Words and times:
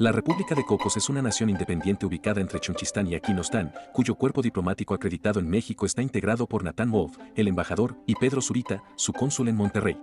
La 0.00 0.12
República 0.12 0.54
de 0.54 0.64
Cocos 0.64 0.96
es 0.96 1.10
una 1.10 1.20
nación 1.20 1.50
independiente 1.50 2.06
ubicada 2.06 2.40
entre 2.40 2.58
Chunchistán 2.58 3.06
y 3.06 3.14
Aquinostán, 3.14 3.70
cuyo 3.92 4.14
cuerpo 4.14 4.40
diplomático 4.40 4.94
acreditado 4.94 5.40
en 5.40 5.46
México 5.46 5.84
está 5.84 6.00
integrado 6.00 6.46
por 6.46 6.64
Natán 6.64 6.90
Wolf, 6.90 7.18
el 7.34 7.48
embajador, 7.48 7.98
y 8.06 8.14
Pedro 8.14 8.40
Zurita, 8.40 8.82
su 8.96 9.12
cónsul 9.12 9.48
en 9.48 9.56
Monterrey. 9.56 9.98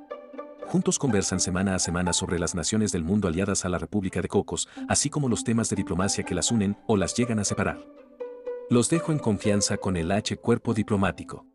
Juntos 0.67 0.99
conversan 0.99 1.39
semana 1.39 1.73
a 1.73 1.79
semana 1.79 2.13
sobre 2.13 2.37
las 2.37 2.53
naciones 2.53 2.91
del 2.91 3.03
mundo 3.03 3.27
aliadas 3.27 3.65
a 3.65 3.69
la 3.69 3.79
República 3.79 4.21
de 4.21 4.27
Cocos, 4.27 4.69
así 4.87 5.09
como 5.09 5.29
los 5.29 5.43
temas 5.43 5.67
de 5.71 5.77
diplomacia 5.77 6.23
que 6.23 6.35
las 6.35 6.51
unen 6.51 6.77
o 6.85 6.95
las 6.95 7.15
llegan 7.15 7.39
a 7.39 7.43
separar. 7.43 7.83
Los 8.69 8.91
dejo 8.91 9.11
en 9.11 9.17
confianza 9.17 9.77
con 9.77 9.97
el 9.97 10.11
H 10.11 10.37
Cuerpo 10.37 10.75
Diplomático. 10.75 11.47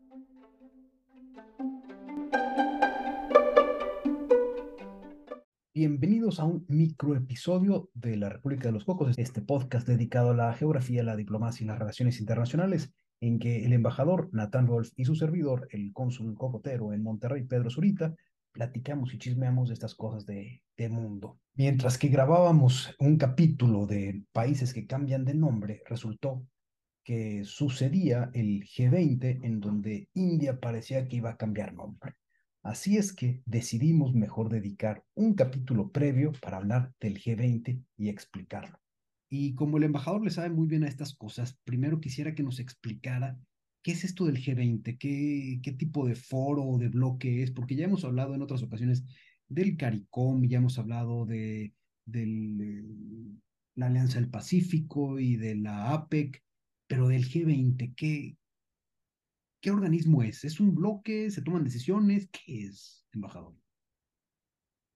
Bienvenidos 5.75 6.39
a 6.39 6.43
un 6.43 6.65
microepisodio 6.67 7.89
de 7.95 8.15
la 8.15 8.29
República 8.29 8.65
de 8.67 8.73
los 8.73 8.85
Cocos, 8.85 9.17
este 9.17 9.41
podcast 9.41 9.87
dedicado 9.87 10.29
a 10.29 10.35
la 10.35 10.53
geografía, 10.53 11.01
la 11.01 11.15
diplomacia 11.15 11.63
y 11.63 11.67
las 11.67 11.79
relaciones 11.79 12.19
internacionales, 12.19 12.93
en 13.19 13.39
que 13.39 13.65
el 13.65 13.73
embajador 13.73 14.29
Nathan 14.33 14.67
Wolf 14.67 14.91
y 14.95 15.05
su 15.05 15.15
servidor, 15.15 15.67
el 15.71 15.91
cónsul 15.91 16.35
cocotero 16.35 16.93
en 16.93 17.01
Monterrey, 17.01 17.45
Pedro 17.45 17.71
Zurita, 17.71 18.13
platicamos 18.51 19.15
y 19.15 19.17
chismeamos 19.17 19.69
de 19.69 19.73
estas 19.73 19.95
cosas 19.95 20.27
de, 20.27 20.61
de 20.77 20.89
mundo. 20.89 21.39
Mientras 21.55 21.97
que 21.97 22.09
grabábamos 22.09 22.95
un 22.99 23.17
capítulo 23.17 23.87
de 23.87 24.23
países 24.31 24.75
que 24.75 24.85
cambian 24.85 25.25
de 25.25 25.33
nombre, 25.33 25.81
resultó 25.87 26.45
que 27.03 27.45
sucedía 27.45 28.29
el 28.35 28.61
G20 28.61 29.39
en 29.43 29.59
donde 29.59 30.07
India 30.13 30.59
parecía 30.59 31.07
que 31.07 31.15
iba 31.15 31.31
a 31.31 31.37
cambiar 31.37 31.73
nombre. 31.73 32.13
Así 32.63 32.97
es 32.97 33.11
que 33.11 33.41
decidimos 33.45 34.13
mejor 34.13 34.49
dedicar 34.49 35.03
un 35.15 35.33
capítulo 35.33 35.91
previo 35.91 36.31
para 36.31 36.57
hablar 36.57 36.93
del 37.01 37.19
G20 37.19 37.83
y 37.97 38.07
explicarlo. 38.07 38.79
Y 39.29 39.53
como 39.53 39.77
el 39.77 39.83
embajador 39.83 40.23
le 40.23 40.29
sabe 40.29 40.49
muy 40.49 40.67
bien 40.67 40.85
a 40.85 40.87
estas 40.87 41.13
cosas, 41.13 41.59
primero 41.65 41.99
quisiera 41.99 42.33
que 42.33 42.43
nos 42.43 42.59
explicara 42.59 43.37
qué 43.83 43.91
es 43.91 44.05
esto 44.05 44.25
del 44.25 44.37
G20, 44.37 44.97
qué, 44.97 45.71
tipo 45.73 46.07
de 46.07 46.15
foro 46.15 46.63
o 46.63 46.77
de 46.77 46.87
bloque 46.87 47.43
es, 47.43 47.51
porque 47.51 47.75
ya 47.75 47.83
hemos 47.83 48.05
hablado 48.05 48.33
en 48.33 48.41
otras 48.41 48.63
ocasiones 48.63 49.03
del 49.49 49.75
CARICOM, 49.75 50.47
ya 50.47 50.59
hemos 50.59 50.79
hablado 50.79 51.25
de, 51.25 51.73
la 53.75 53.87
Alianza 53.87 54.21
del 54.21 54.29
Pacífico 54.29 55.19
y 55.19 55.35
de 55.35 55.55
la 55.55 55.91
APEC, 55.91 56.41
pero 56.87 57.09
del 57.09 57.25
G20, 57.25 57.93
¿qué, 57.95 58.37
¿Qué 59.63 59.71
organismo 59.71 60.21
es? 60.21 60.43
¿Es 60.43 60.59
un 60.59 60.75
bloque? 60.75 61.31
¿Se 61.31 61.41
toman 61.41 61.63
decisiones? 61.63 62.27
¿Qué 62.29 62.65
es, 62.65 63.07
embajador? 63.13 63.55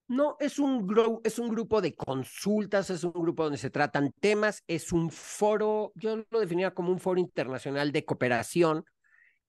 No, 0.09 0.35
es 0.41 0.59
un, 0.59 0.93
es 1.23 1.39
un 1.39 1.47
grupo 1.47 1.79
de 1.79 1.95
consultas, 1.95 2.89
es 2.89 3.05
un 3.05 3.13
grupo 3.13 3.43
donde 3.43 3.59
se 3.59 3.69
tratan 3.69 4.11
temas, 4.19 4.65
es 4.67 4.91
un 4.91 5.09
foro, 5.09 5.93
yo 5.95 6.25
lo 6.29 6.41
definiría 6.41 6.73
como 6.73 6.91
un 6.91 6.99
foro 6.99 7.17
internacional 7.17 7.93
de 7.93 8.03
cooperación 8.03 8.83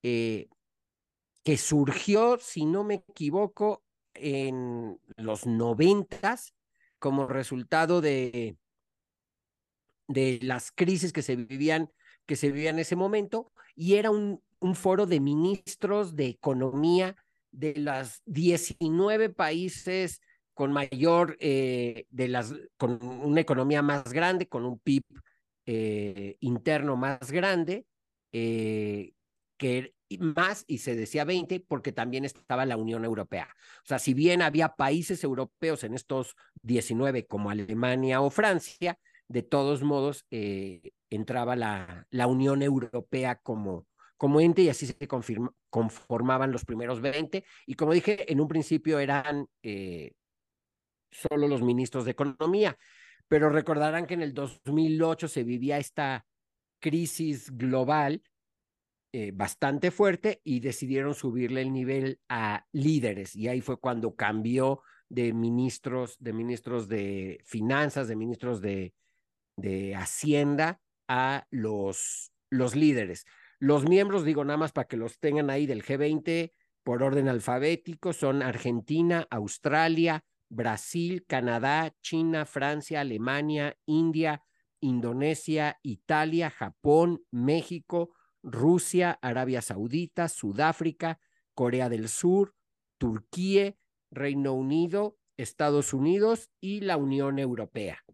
eh, 0.04 0.48
que 1.42 1.56
surgió, 1.56 2.38
si 2.38 2.64
no 2.64 2.84
me 2.84 3.02
equivoco, 3.08 3.82
en 4.14 5.00
los 5.16 5.46
noventas 5.46 6.54
como 7.00 7.26
resultado 7.26 8.00
de, 8.00 8.56
de 10.06 10.38
las 10.42 10.70
crisis 10.70 11.12
que 11.12 11.22
se 11.22 11.34
vivían 11.34 11.90
que 12.24 12.36
se 12.36 12.52
vivían 12.52 12.76
en 12.76 12.80
ese 12.80 12.94
momento 12.94 13.50
y 13.74 13.94
era 13.94 14.10
un, 14.10 14.42
un 14.60 14.74
foro 14.74 15.06
de 15.06 15.20
ministros 15.20 16.16
de 16.16 16.26
economía 16.26 17.16
de 17.50 17.74
las 17.76 18.22
19 18.26 19.30
países 19.30 20.20
con 20.58 20.72
mayor, 20.72 21.36
eh, 21.38 22.06
de 22.10 22.26
las, 22.26 22.52
con 22.76 22.98
una 23.04 23.40
economía 23.40 23.80
más 23.80 24.12
grande, 24.12 24.48
con 24.48 24.64
un 24.64 24.80
PIB 24.80 25.04
eh, 25.66 26.36
interno 26.40 26.96
más 26.96 27.30
grande, 27.30 27.86
eh, 28.32 29.12
que 29.56 29.94
más, 30.18 30.64
y 30.66 30.78
se 30.78 30.96
decía 30.96 31.24
20, 31.24 31.60
porque 31.60 31.92
también 31.92 32.24
estaba 32.24 32.66
la 32.66 32.76
Unión 32.76 33.04
Europea. 33.04 33.48
O 33.84 33.86
sea, 33.86 34.00
si 34.00 34.14
bien 34.14 34.42
había 34.42 34.74
países 34.74 35.22
europeos 35.22 35.84
en 35.84 35.94
estos 35.94 36.34
19, 36.62 37.26
como 37.26 37.50
Alemania 37.50 38.20
o 38.20 38.30
Francia, 38.30 38.98
de 39.28 39.42
todos 39.42 39.84
modos 39.84 40.26
entraba 40.30 41.54
la, 41.54 42.08
la 42.10 42.26
Unión 42.26 42.62
Europea 42.62 43.36
como, 43.36 43.86
como 44.18 44.40
ente 44.40 44.62
y 44.62 44.68
así 44.68 44.86
se 44.86 45.08
conformaban 45.70 46.52
los 46.52 46.64
primeros 46.64 47.00
20. 47.00 47.44
Y 47.66 47.74
como 47.74 47.94
dije, 47.94 48.30
en 48.30 48.40
un 48.40 48.48
principio 48.48 48.98
eran 48.98 49.46
eh, 49.62 50.12
solo 51.10 51.48
los 51.48 51.62
ministros 51.62 52.04
de 52.04 52.10
Economía, 52.10 52.76
pero 53.28 53.48
recordarán 53.48 54.06
que 54.06 54.14
en 54.14 54.22
el 54.22 54.34
2008 54.34 55.28
se 55.28 55.44
vivía 55.44 55.78
esta 55.78 56.26
crisis 56.80 57.56
global 57.56 58.22
eh, 59.12 59.32
bastante 59.32 59.90
fuerte 59.90 60.40
y 60.44 60.60
decidieron 60.60 61.14
subirle 61.14 61.62
el 61.62 61.72
nivel 61.72 62.20
a 62.28 62.66
líderes. 62.72 63.36
Y 63.36 63.48
ahí 63.48 63.60
fue 63.60 63.78
cuando 63.78 64.16
cambió 64.16 64.82
de 65.08 65.32
ministros, 65.32 66.16
de 66.18 66.32
ministros 66.32 66.88
de 66.88 67.40
finanzas, 67.46 68.08
de 68.08 68.16
ministros 68.16 68.60
de, 68.60 68.94
de 69.56 69.94
Hacienda 69.94 70.80
a 71.06 71.46
los, 71.50 72.32
los 72.50 72.74
líderes. 72.74 73.24
Los 73.60 73.88
miembros, 73.88 74.24
digo 74.24 74.44
nada 74.44 74.56
más 74.56 74.72
para 74.72 74.86
que 74.86 74.96
los 74.96 75.18
tengan 75.18 75.50
ahí 75.50 75.66
del 75.66 75.84
G20 75.84 76.52
por 76.84 77.02
orden 77.02 77.28
alfabético, 77.28 78.12
son 78.12 78.42
Argentina, 78.42 79.26
Australia, 79.30 80.24
Brasil, 80.48 81.24
Canadá, 81.26 81.92
China, 82.00 82.46
Francia, 82.46 83.00
Alemania, 83.00 83.76
India, 83.84 84.42
Indonesia, 84.80 85.78
Italia, 85.82 86.50
Japón, 86.50 87.24
México, 87.30 88.14
Rusia, 88.42 89.18
Arabia 89.20 89.60
Saudita, 89.60 90.28
Sudáfrica, 90.28 91.18
Corea 91.54 91.88
del 91.88 92.08
Sur, 92.08 92.54
Turquía, 92.96 93.74
Reino 94.10 94.54
Unido, 94.54 95.18
Estados 95.36 95.92
Unidos 95.92 96.50
y 96.60 96.80
la 96.80 96.96
Unión 96.96 97.38
Europea. 97.38 98.04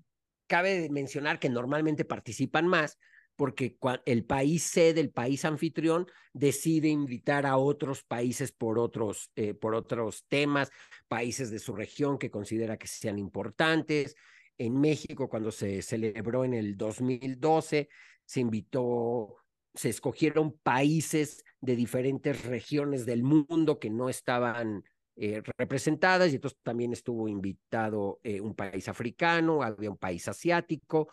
Cabe 0.46 0.88
mencionar 0.90 1.38
que 1.38 1.50
normalmente 1.50 2.04
participan 2.04 2.66
más 2.66 2.98
porque 3.36 3.76
el 4.04 4.24
país 4.24 4.62
sede, 4.64 5.00
el 5.00 5.10
país 5.10 5.44
anfitrión, 5.44 6.06
decide 6.32 6.88
invitar 6.88 7.46
a 7.46 7.56
otros 7.56 8.02
países 8.02 8.52
por 8.52 8.78
otros, 8.78 9.30
eh, 9.36 9.54
por 9.54 9.74
otros 9.74 10.24
temas, 10.28 10.70
países 11.08 11.50
de 11.50 11.58
su 11.58 11.74
región 11.74 12.18
que 12.18 12.30
considera 12.30 12.76
que 12.76 12.86
sean 12.86 13.18
importantes. 13.18 14.16
En 14.56 14.80
México, 14.80 15.28
cuando 15.28 15.50
se 15.50 15.82
celebró 15.82 16.44
en 16.44 16.54
el 16.54 16.76
2012, 16.76 17.88
se 18.24 18.40
invitó, 18.40 19.36
se 19.74 19.88
escogieron 19.88 20.52
países 20.62 21.44
de 21.60 21.76
diferentes 21.76 22.44
regiones 22.44 23.04
del 23.06 23.22
mundo 23.22 23.78
que 23.78 23.90
no 23.90 24.08
estaban 24.08 24.84
eh, 25.16 25.42
representadas 25.58 26.32
y 26.32 26.36
entonces 26.36 26.58
también 26.62 26.92
estuvo 26.92 27.28
invitado 27.28 28.20
eh, 28.24 28.40
un 28.40 28.54
país 28.54 28.88
africano, 28.88 29.62
había 29.62 29.90
un 29.90 29.96
país 29.96 30.26
asiático, 30.26 31.08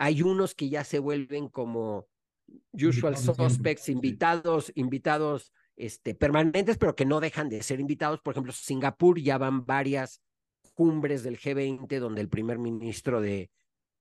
hay 0.00 0.22
unos 0.22 0.54
que 0.54 0.70
ya 0.70 0.82
se 0.82 0.98
vuelven 0.98 1.50
como 1.50 2.08
usual 2.72 3.18
suspects, 3.18 3.90
invitados, 3.90 4.72
invitados 4.74 5.52
este, 5.76 6.14
permanentes, 6.14 6.78
pero 6.78 6.96
que 6.96 7.04
no 7.04 7.20
dejan 7.20 7.50
de 7.50 7.62
ser 7.62 7.80
invitados. 7.80 8.18
Por 8.22 8.32
ejemplo, 8.32 8.50
Singapur 8.50 9.20
ya 9.20 9.36
van 9.36 9.66
varias 9.66 10.22
cumbres 10.72 11.22
del 11.22 11.38
G20 11.38 11.98
donde 11.98 12.22
el 12.22 12.30
primer 12.30 12.58
ministro 12.58 13.20
de, 13.20 13.50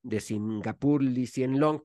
de 0.02 0.22
Singapur, 0.22 1.04
Lee 1.04 1.28
Hsien 1.28 1.60
Long, 1.60 1.82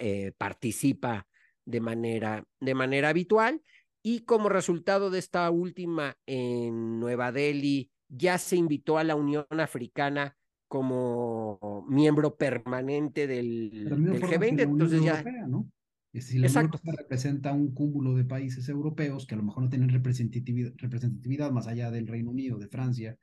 eh, 0.00 0.30
participa 0.38 1.26
de 1.64 1.80
manera, 1.80 2.44
de 2.60 2.74
manera 2.76 3.08
habitual. 3.08 3.60
Y 4.04 4.20
como 4.20 4.48
resultado 4.48 5.10
de 5.10 5.18
esta 5.18 5.50
última 5.50 6.16
en 6.26 7.00
Nueva 7.00 7.32
Delhi, 7.32 7.90
ya 8.06 8.38
se 8.38 8.54
invitó 8.54 8.98
a 8.98 9.04
la 9.04 9.16
Unión 9.16 9.46
Africana 9.50 10.36
como 10.68 11.84
miembro 11.88 12.36
permanente 12.36 13.26
del, 13.26 13.88
G20. 13.88 14.60
Entonces 14.60 15.02
ya. 15.02 15.22
¿no? 15.48 15.70
Si 16.12 16.38
la 16.38 16.48
Unión 16.48 16.70
representa 16.96 17.52
un 17.52 17.74
cúmulo 17.74 18.14
de 18.14 18.24
países 18.24 18.68
europeos 18.68 19.26
que 19.26 19.34
a 19.34 19.38
lo 19.38 19.44
mejor 19.44 19.64
no 19.64 19.68
tienen 19.68 19.88
representatividad, 19.88 20.72
representatividad 20.76 21.50
más 21.50 21.66
allá 21.66 21.90
del 21.90 22.06
Reino 22.06 22.30
Unido, 22.30 22.58
de 22.58 22.68
Francia, 22.68 23.18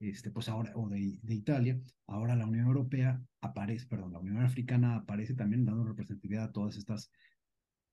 este, 0.00 0.30
pues 0.30 0.48
ahora, 0.48 0.72
o 0.74 0.88
de, 0.88 1.18
de, 1.22 1.34
Italia, 1.34 1.80
ahora 2.06 2.36
la 2.36 2.46
Unión 2.46 2.66
Europea 2.66 3.22
aparece, 3.40 3.86
perdón, 3.86 4.12
la 4.12 4.18
Unión 4.18 4.42
Africana 4.42 4.96
aparece 4.96 5.34
también 5.34 5.64
dando 5.64 5.84
representatividad 5.84 6.44
a 6.44 6.52
todas 6.52 6.76
estas, 6.76 7.10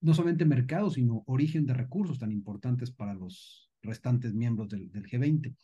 no 0.01 0.13
solamente 0.13 0.45
mercados, 0.45 0.93
sino 0.93 1.23
origen 1.27 1.65
de 1.65 1.73
recursos 1.73 2.19
tan 2.19 2.31
importantes 2.31 2.91
para 2.91 3.13
los 3.13 3.69
restantes 3.81 4.33
miembros 4.33 4.69
del, 4.69 4.91
del 4.91 5.05
G20. 5.05 5.55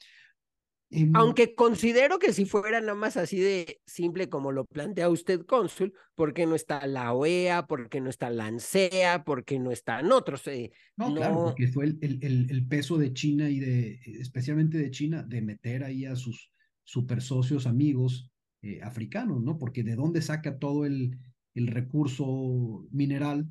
Aunque 1.13 1.53
considero 1.53 2.17
que 2.17 2.31
si 2.31 2.45
fuera 2.45 2.79
nada 2.79 2.95
más 2.95 3.17
así 3.17 3.39
de 3.39 3.81
simple 3.85 4.29
como 4.29 4.53
lo 4.53 4.63
plantea 4.65 5.09
usted, 5.09 5.45
cónsul, 5.45 5.93
¿por 6.15 6.33
qué 6.33 6.45
no 6.45 6.55
está 6.55 6.87
la 6.87 7.13
OEA? 7.13 7.67
¿Por 7.67 7.89
qué 7.89 7.99
no 7.99 8.09
está 8.09 8.29
la 8.29 8.45
ANSEA? 8.45 9.25
¿Por 9.25 9.43
qué 9.43 9.59
no 9.59 9.71
están 9.71 10.11
otros? 10.13 10.47
Eh, 10.47 10.71
no, 10.95 11.13
claro, 11.13 11.45
porque 11.45 11.67
fue 11.67 11.85
el, 11.85 11.99
el, 12.01 12.47
el, 12.49 12.67
peso 12.67 12.97
de 12.97 13.13
China 13.13 13.49
y 13.49 13.59
de, 13.59 13.99
especialmente 14.19 14.77
de 14.77 14.89
China, 14.89 15.23
de 15.23 15.41
meter 15.41 15.83
ahí 15.83 16.05
a 16.05 16.15
sus 16.15 16.51
super 16.85 17.21
socios 17.21 17.67
amigos 17.67 18.31
eh, 18.61 18.79
africanos, 18.81 19.41
¿no? 19.43 19.57
Porque 19.57 19.83
de 19.83 19.95
dónde 19.95 20.21
saca 20.21 20.57
todo 20.57 20.85
el, 20.85 21.17
el 21.53 21.67
recurso 21.67 22.87
mineral. 22.91 23.45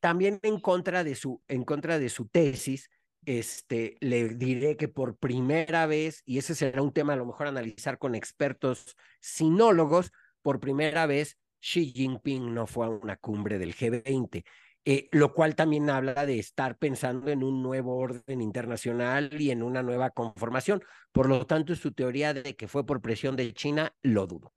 También 0.00 0.40
en 0.42 0.58
contra 0.58 1.04
de 1.04 1.14
su, 1.14 1.40
en 1.46 1.64
contra 1.64 2.00
de 2.00 2.08
su 2.08 2.26
tesis, 2.26 2.90
este, 3.26 3.96
le 4.00 4.30
diré 4.30 4.76
que 4.76 4.88
por 4.88 5.16
primera 5.16 5.86
vez, 5.86 6.22
y 6.24 6.38
ese 6.38 6.54
será 6.54 6.80
un 6.80 6.92
tema 6.92 7.12
a 7.12 7.16
lo 7.16 7.26
mejor 7.26 7.48
analizar 7.48 7.98
con 7.98 8.14
expertos 8.14 8.96
sinólogos, 9.20 10.12
por 10.42 10.60
primera 10.60 11.06
vez 11.06 11.36
Xi 11.60 11.92
Jinping 11.92 12.54
no 12.54 12.66
fue 12.66 12.86
a 12.86 12.88
una 12.88 13.16
cumbre 13.16 13.58
del 13.58 13.74
G20. 13.74 14.44
Eh, 14.88 15.08
lo 15.10 15.34
cual 15.34 15.56
también 15.56 15.90
habla 15.90 16.24
de 16.24 16.38
estar 16.38 16.78
pensando 16.78 17.32
en 17.32 17.42
un 17.42 17.60
nuevo 17.60 17.96
orden 17.96 18.40
internacional 18.40 19.30
y 19.36 19.50
en 19.50 19.64
una 19.64 19.82
nueva 19.82 20.10
conformación. 20.10 20.80
Por 21.10 21.28
lo 21.28 21.44
tanto, 21.44 21.74
su 21.74 21.90
teoría 21.90 22.32
de 22.32 22.54
que 22.54 22.68
fue 22.68 22.86
por 22.86 23.02
presión 23.02 23.34
de 23.34 23.52
China, 23.52 23.92
lo 24.02 24.28
dudo. 24.28 24.52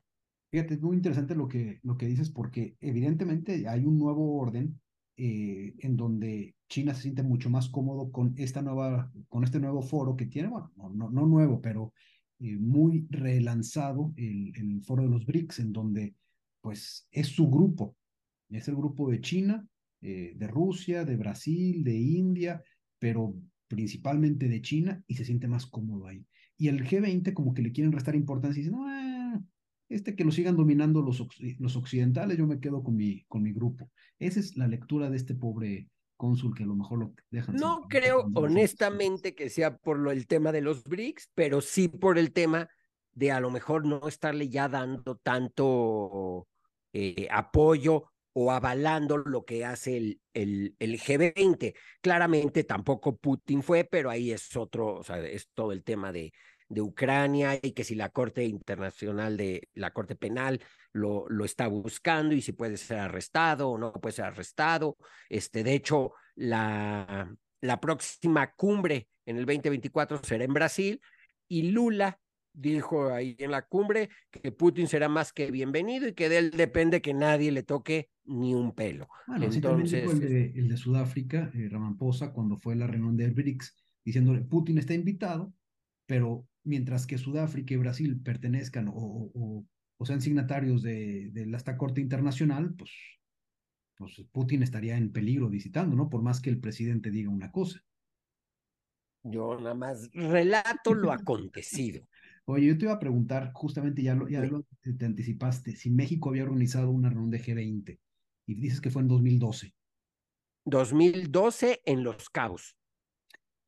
Fíjate, 0.52 0.76
es 0.76 0.82
muy 0.82 0.98
interesante 0.98 1.34
lo 1.34 1.48
que, 1.48 1.80
lo 1.82 1.98
que 1.98 2.06
dices 2.06 2.30
porque 2.30 2.76
evidentemente 2.80 3.68
hay 3.68 3.86
un 3.86 3.98
nuevo 3.98 4.38
orden 4.38 4.80
eh, 5.18 5.74
en 5.80 5.98
donde 5.98 6.54
China 6.70 6.94
se 6.94 7.02
siente 7.02 7.24
mucho 7.24 7.50
más 7.50 7.68
cómodo 7.68 8.12
con 8.12 8.36
esta 8.38 8.62
nueva, 8.62 9.12
con 9.28 9.44
este 9.44 9.60
nuevo 9.60 9.82
foro 9.82 10.16
que 10.16 10.28
tiene, 10.28 10.50
bueno, 10.50 10.72
no, 10.78 11.10
nuevo, 11.10 11.60
pero 11.60 11.94
eh, 12.40 12.58
muy 12.58 13.08
relanzado 13.10 14.14
el, 14.16 14.82
foro 14.84 15.04
de 15.04 15.10
los 15.10 15.26
BRICS, 15.26 15.60
en 15.60 15.74
donde 15.74 16.16
pues 16.62 17.08
es 17.12 17.28
su 17.28 17.50
grupo, 17.50 17.96
es 18.50 18.68
el 18.68 18.76
grupo 18.76 19.10
de 19.10 19.20
China, 19.20 19.68
eh, 20.02 20.34
de 20.36 20.48
Rusia, 20.48 21.06
de 21.06 21.18
Brasil, 21.18 21.84
de 21.84 21.98
India, 21.98 22.62
pero 23.00 23.36
principalmente 23.68 24.48
de 24.48 24.62
China 24.62 25.04
y 25.08 25.16
se 25.16 25.26
siente 25.26 25.48
más 25.48 25.66
cómodo 25.66 26.08
ahí. 26.08 26.24
Y 26.58 26.68
el 26.68 26.86
G20 26.86 27.34
como 27.34 27.54
que 27.54 27.62
le 27.62 27.72
quieren 27.72 27.92
restar 27.92 28.16
importancia 28.16 28.62
y 28.62 28.66
dicen, 28.66 28.80
eh, 28.80 29.40
este 29.90 30.16
que 30.16 30.24
lo 30.24 30.32
sigan 30.32 30.56
dominando 30.56 31.02
los, 31.02 31.26
los 31.58 31.76
occidentales, 31.76 32.38
yo 32.38 32.46
me 32.46 32.60
quedo 32.60 32.84
con 32.84 32.96
mi, 32.96 33.24
con 33.28 33.42
mi 33.42 33.54
grupo. 33.54 33.90
Esa 34.20 34.40
es 34.40 34.56
la 34.56 34.68
lectura 34.68 35.10
de 35.10 35.18
este 35.18 35.34
pobre 35.34 35.90
cónsul 36.20 36.54
que 36.54 36.64
a 36.64 36.68
lo 36.68 36.76
mejor 36.76 37.00
lo 37.00 37.14
dejan. 37.32 37.56
No 37.56 37.88
creo 37.88 38.30
honestamente 38.36 39.34
que 39.34 39.50
sea 39.50 39.78
por 39.78 39.98
lo, 39.98 40.12
el 40.12 40.28
tema 40.28 40.52
de 40.52 40.60
los 40.60 40.84
BRICS, 40.84 41.30
pero 41.34 41.62
sí 41.62 41.88
por 41.88 42.20
el 42.20 42.34
tema 42.34 42.70
de 43.14 43.32
a 43.32 43.40
lo 43.40 43.50
mejor 43.50 43.86
no 43.86 44.06
estarle 44.06 44.50
ya 44.50 44.68
dando 44.68 45.16
tanto 45.16 46.46
eh, 46.92 47.28
apoyo 47.32 48.12
o 48.34 48.52
avalando 48.52 49.18
lo 49.18 49.46
que 49.46 49.64
hace 49.64 49.96
el, 49.96 50.22
el, 50.34 50.76
el, 50.78 51.00
G20. 51.00 51.74
Claramente 52.02 52.66
tampoco 52.66 53.16
Putin 53.16 53.64
fue, 53.64 53.86
pero 53.86 54.10
ahí 54.10 54.32
es 54.32 54.54
otro, 54.58 54.96
o 54.96 55.04
sea, 55.04 55.26
es 55.26 55.48
todo 55.54 55.72
el 55.72 55.84
tema 55.86 56.12
de, 56.12 56.34
de 56.70 56.82
Ucrania 56.82 57.60
y 57.62 57.72
que 57.72 57.84
si 57.84 57.96
la 57.96 58.10
Corte 58.10 58.46
Internacional 58.46 59.36
de 59.36 59.68
la 59.74 59.92
Corte 59.92 60.16
Penal 60.16 60.62
lo, 60.94 61.26
lo 61.28 61.46
está 61.46 61.68
buscando 61.68 62.34
y 62.36 62.42
si 62.42 62.54
puede 62.54 62.78
ser 62.78 63.00
arrestado 63.00 63.70
o 63.70 63.78
no 63.78 63.92
puede 63.94 64.14
ser 64.14 64.26
arrestado. 64.26 64.98
Este, 65.28 65.64
de 65.64 65.74
hecho, 65.74 66.14
la, 66.36 67.36
la 67.62 67.82
próxima 67.82 68.54
cumbre 68.54 69.08
en 69.26 69.38
el 69.38 69.46
2024 69.46 70.22
será 70.24 70.44
en 70.44 70.54
Brasil 70.54 71.02
y 71.48 71.72
Lula 71.72 72.20
dijo 72.54 73.12
ahí 73.14 73.36
en 73.40 73.52
la 73.52 73.64
cumbre 73.64 74.10
que 74.32 74.52
Putin 74.52 74.88
será 74.88 75.08
más 75.08 75.34
que 75.34 75.52
bienvenido 75.52 76.08
y 76.08 76.14
que 76.14 76.30
de 76.30 76.38
él 76.38 76.52
depende 76.52 77.02
que 77.02 77.14
nadie 77.14 77.52
le 77.52 77.64
toque 77.64 78.10
ni 78.26 78.54
un 78.54 78.74
pelo. 78.74 79.08
Bueno, 79.28 79.46
Entonces, 79.46 80.12
el 80.12 80.20
de, 80.20 80.46
el 80.56 80.68
de 80.68 80.78
Sudáfrica, 80.78 81.52
eh, 81.54 81.68
Ramaphosa, 81.70 82.32
cuando 82.32 82.58
fue 82.58 82.76
la 82.76 82.88
reunión 82.88 83.18
de 83.18 83.30
BRICS, 83.30 83.76
diciéndole, 84.04 84.42
Putin 84.42 84.78
está 84.78 84.94
invitado, 84.94 85.54
pero 86.10 86.48
mientras 86.64 87.06
que 87.06 87.20
Sudáfrica 87.20 87.76
y 87.76 87.78
Brasil 87.78 88.20
pertenezcan 88.20 88.88
o, 88.88 88.94
o, 88.96 89.64
o 89.96 90.06
sean 90.08 90.22
signatarios 90.22 90.82
de, 90.82 91.30
de 91.30 91.56
esta 91.56 91.78
Corte 91.78 92.02
Internacional, 92.02 92.74
pues, 92.74 92.90
pues 93.96 94.26
Putin 94.32 94.64
estaría 94.64 94.98
en 94.98 95.12
peligro 95.12 95.50
visitando, 95.50 95.96
¿no? 95.96 96.10
Por 96.10 96.24
más 96.24 96.42
que 96.42 96.50
el 96.50 96.60
presidente 96.60 97.12
diga 97.12 97.30
una 97.30 97.52
cosa. 97.52 97.80
Yo 99.22 99.60
nada 99.60 99.76
más 99.76 100.10
relato 100.12 100.96
lo 100.96 101.12
acontecido. 101.12 102.02
Oye, 102.46 102.66
yo 102.66 102.78
te 102.80 102.86
iba 102.86 102.94
a 102.94 103.00
preguntar, 103.00 103.52
justamente 103.54 104.02
ya, 104.02 104.16
lo, 104.16 104.28
ya 104.28 104.42
lo, 104.42 104.66
te 104.82 105.06
anticipaste, 105.06 105.76
si 105.76 105.92
México 105.92 106.30
había 106.30 106.46
organizado 106.46 106.90
una 106.90 107.12
reunión 107.12 107.30
de 107.30 107.40
G20 107.40 108.00
y 108.48 108.56
dices 108.56 108.82
que 108.82 108.90
fue 108.90 109.04
en 109.04 109.10
2012. 109.10 109.76
2012 110.66 111.84
en 111.86 112.04
Los 112.04 112.32
Cabos. 112.32 112.79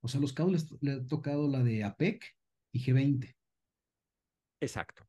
O 0.02 0.08
sea, 0.08 0.20
Los 0.20 0.34
Cabos 0.34 0.68
le 0.82 0.92
ha 0.94 1.06
tocado 1.06 1.48
la 1.48 1.64
de 1.64 1.84
APEC 1.84 2.36
y 2.74 2.84
G20. 2.84 3.36
Exacto. 4.60 5.08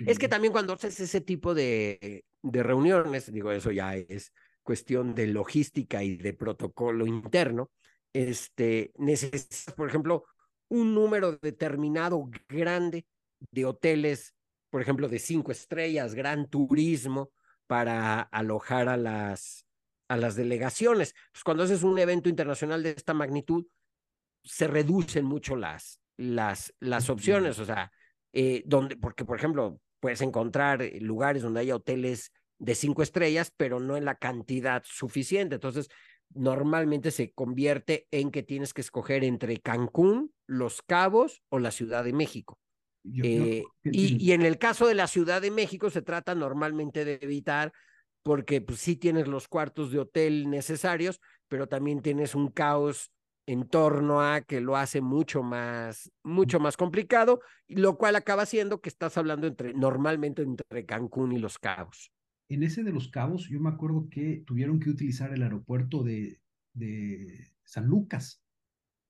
es 0.00 0.18
que 0.18 0.28
también 0.28 0.52
cuando 0.52 0.72
haces 0.72 0.98
ese 1.00 1.20
tipo 1.20 1.54
de, 1.54 2.24
de 2.42 2.62
reuniones, 2.62 3.32
digo, 3.32 3.50
eso 3.52 3.70
ya 3.70 3.96
es 3.96 4.32
cuestión 4.62 5.14
de 5.14 5.26
logística 5.28 6.02
y 6.02 6.16
de 6.16 6.34
protocolo 6.34 7.06
interno, 7.06 7.70
este, 8.12 8.92
necesitas, 8.96 9.74
por 9.74 9.88
ejemplo, 9.88 10.24
un 10.68 10.94
número 10.94 11.32
determinado 11.36 12.28
grande 12.48 13.06
de 13.50 13.64
hoteles, 13.64 14.34
por 14.70 14.82
ejemplo, 14.82 15.08
de 15.08 15.18
cinco 15.18 15.52
estrellas, 15.52 16.14
gran 16.14 16.48
turismo 16.48 17.30
para 17.66 18.20
alojar 18.20 18.88
a 18.88 18.96
las, 18.96 19.64
a 20.08 20.16
las 20.16 20.36
delegaciones. 20.36 21.14
Pues 21.32 21.44
cuando 21.44 21.62
haces 21.62 21.82
un 21.82 21.98
evento 21.98 22.28
internacional 22.28 22.82
de 22.82 22.90
esta 22.90 23.14
magnitud, 23.14 23.66
se 24.42 24.66
reducen 24.66 25.24
mucho 25.24 25.56
las, 25.56 26.00
las, 26.16 26.74
las 26.80 27.10
opciones, 27.10 27.58
o 27.58 27.64
sea, 27.64 27.90
eh, 28.32 28.62
donde, 28.66 28.96
porque, 28.96 29.24
por 29.24 29.36
ejemplo, 29.36 29.80
puedes 30.00 30.20
encontrar 30.20 30.82
lugares 31.00 31.42
donde 31.42 31.60
haya 31.60 31.76
hoteles 31.76 32.32
de 32.58 32.74
cinco 32.74 33.02
estrellas, 33.02 33.52
pero 33.56 33.80
no 33.80 33.96
en 33.96 34.04
la 34.04 34.16
cantidad 34.16 34.82
suficiente. 34.84 35.56
Entonces, 35.56 35.88
normalmente 36.34 37.10
se 37.10 37.32
convierte 37.32 38.06
en 38.10 38.30
que 38.30 38.42
tienes 38.42 38.74
que 38.74 38.80
escoger 38.80 39.24
entre 39.24 39.58
Cancún, 39.58 40.32
Los 40.46 40.82
Cabos 40.82 41.42
o 41.48 41.58
la 41.58 41.70
Ciudad 41.70 42.04
de 42.04 42.12
México. 42.12 42.58
Eh, 43.22 43.62
y, 43.84 44.22
y, 44.22 44.32
en 44.32 44.42
el 44.42 44.58
caso 44.58 44.86
de 44.86 44.94
la 44.94 45.06
Ciudad 45.06 45.40
de 45.40 45.50
México 45.50 45.88
se 45.88 46.02
trata 46.02 46.34
normalmente 46.34 47.04
de 47.06 47.18
evitar, 47.22 47.72
porque 48.22 48.60
pues, 48.60 48.80
sí 48.80 48.96
tienes 48.96 49.28
los 49.28 49.48
cuartos 49.48 49.90
de 49.90 50.00
hotel 50.00 50.50
necesarios, 50.50 51.20
pero 51.48 51.68
también 51.68 52.02
tienes 52.02 52.34
un 52.34 52.48
caos 52.48 53.10
en 53.48 53.68
torno 53.68 54.22
a 54.22 54.42
que 54.42 54.60
lo 54.60 54.76
hace 54.76 55.00
mucho 55.00 55.42
más, 55.42 56.12
mucho 56.22 56.60
más 56.60 56.76
complicado, 56.76 57.40
lo 57.66 57.96
cual 57.96 58.16
acaba 58.16 58.46
siendo 58.46 58.80
que 58.80 58.88
estás 58.88 59.18
hablando 59.18 59.46
entre, 59.46 59.74
normalmente 59.74 60.42
entre 60.42 60.86
Cancún 60.86 61.32
y 61.32 61.38
Los 61.38 61.58
Cabos 61.58 62.12
en 62.48 62.62
ese 62.62 62.82
de 62.82 62.92
los 62.92 63.08
cabos, 63.08 63.48
yo 63.48 63.60
me 63.60 63.68
acuerdo 63.68 64.08
que 64.10 64.42
tuvieron 64.46 64.80
que 64.80 64.90
utilizar 64.90 65.32
el 65.32 65.42
aeropuerto 65.42 66.02
de, 66.02 66.40
de 66.72 67.52
San 67.64 67.86
Lucas. 67.86 68.42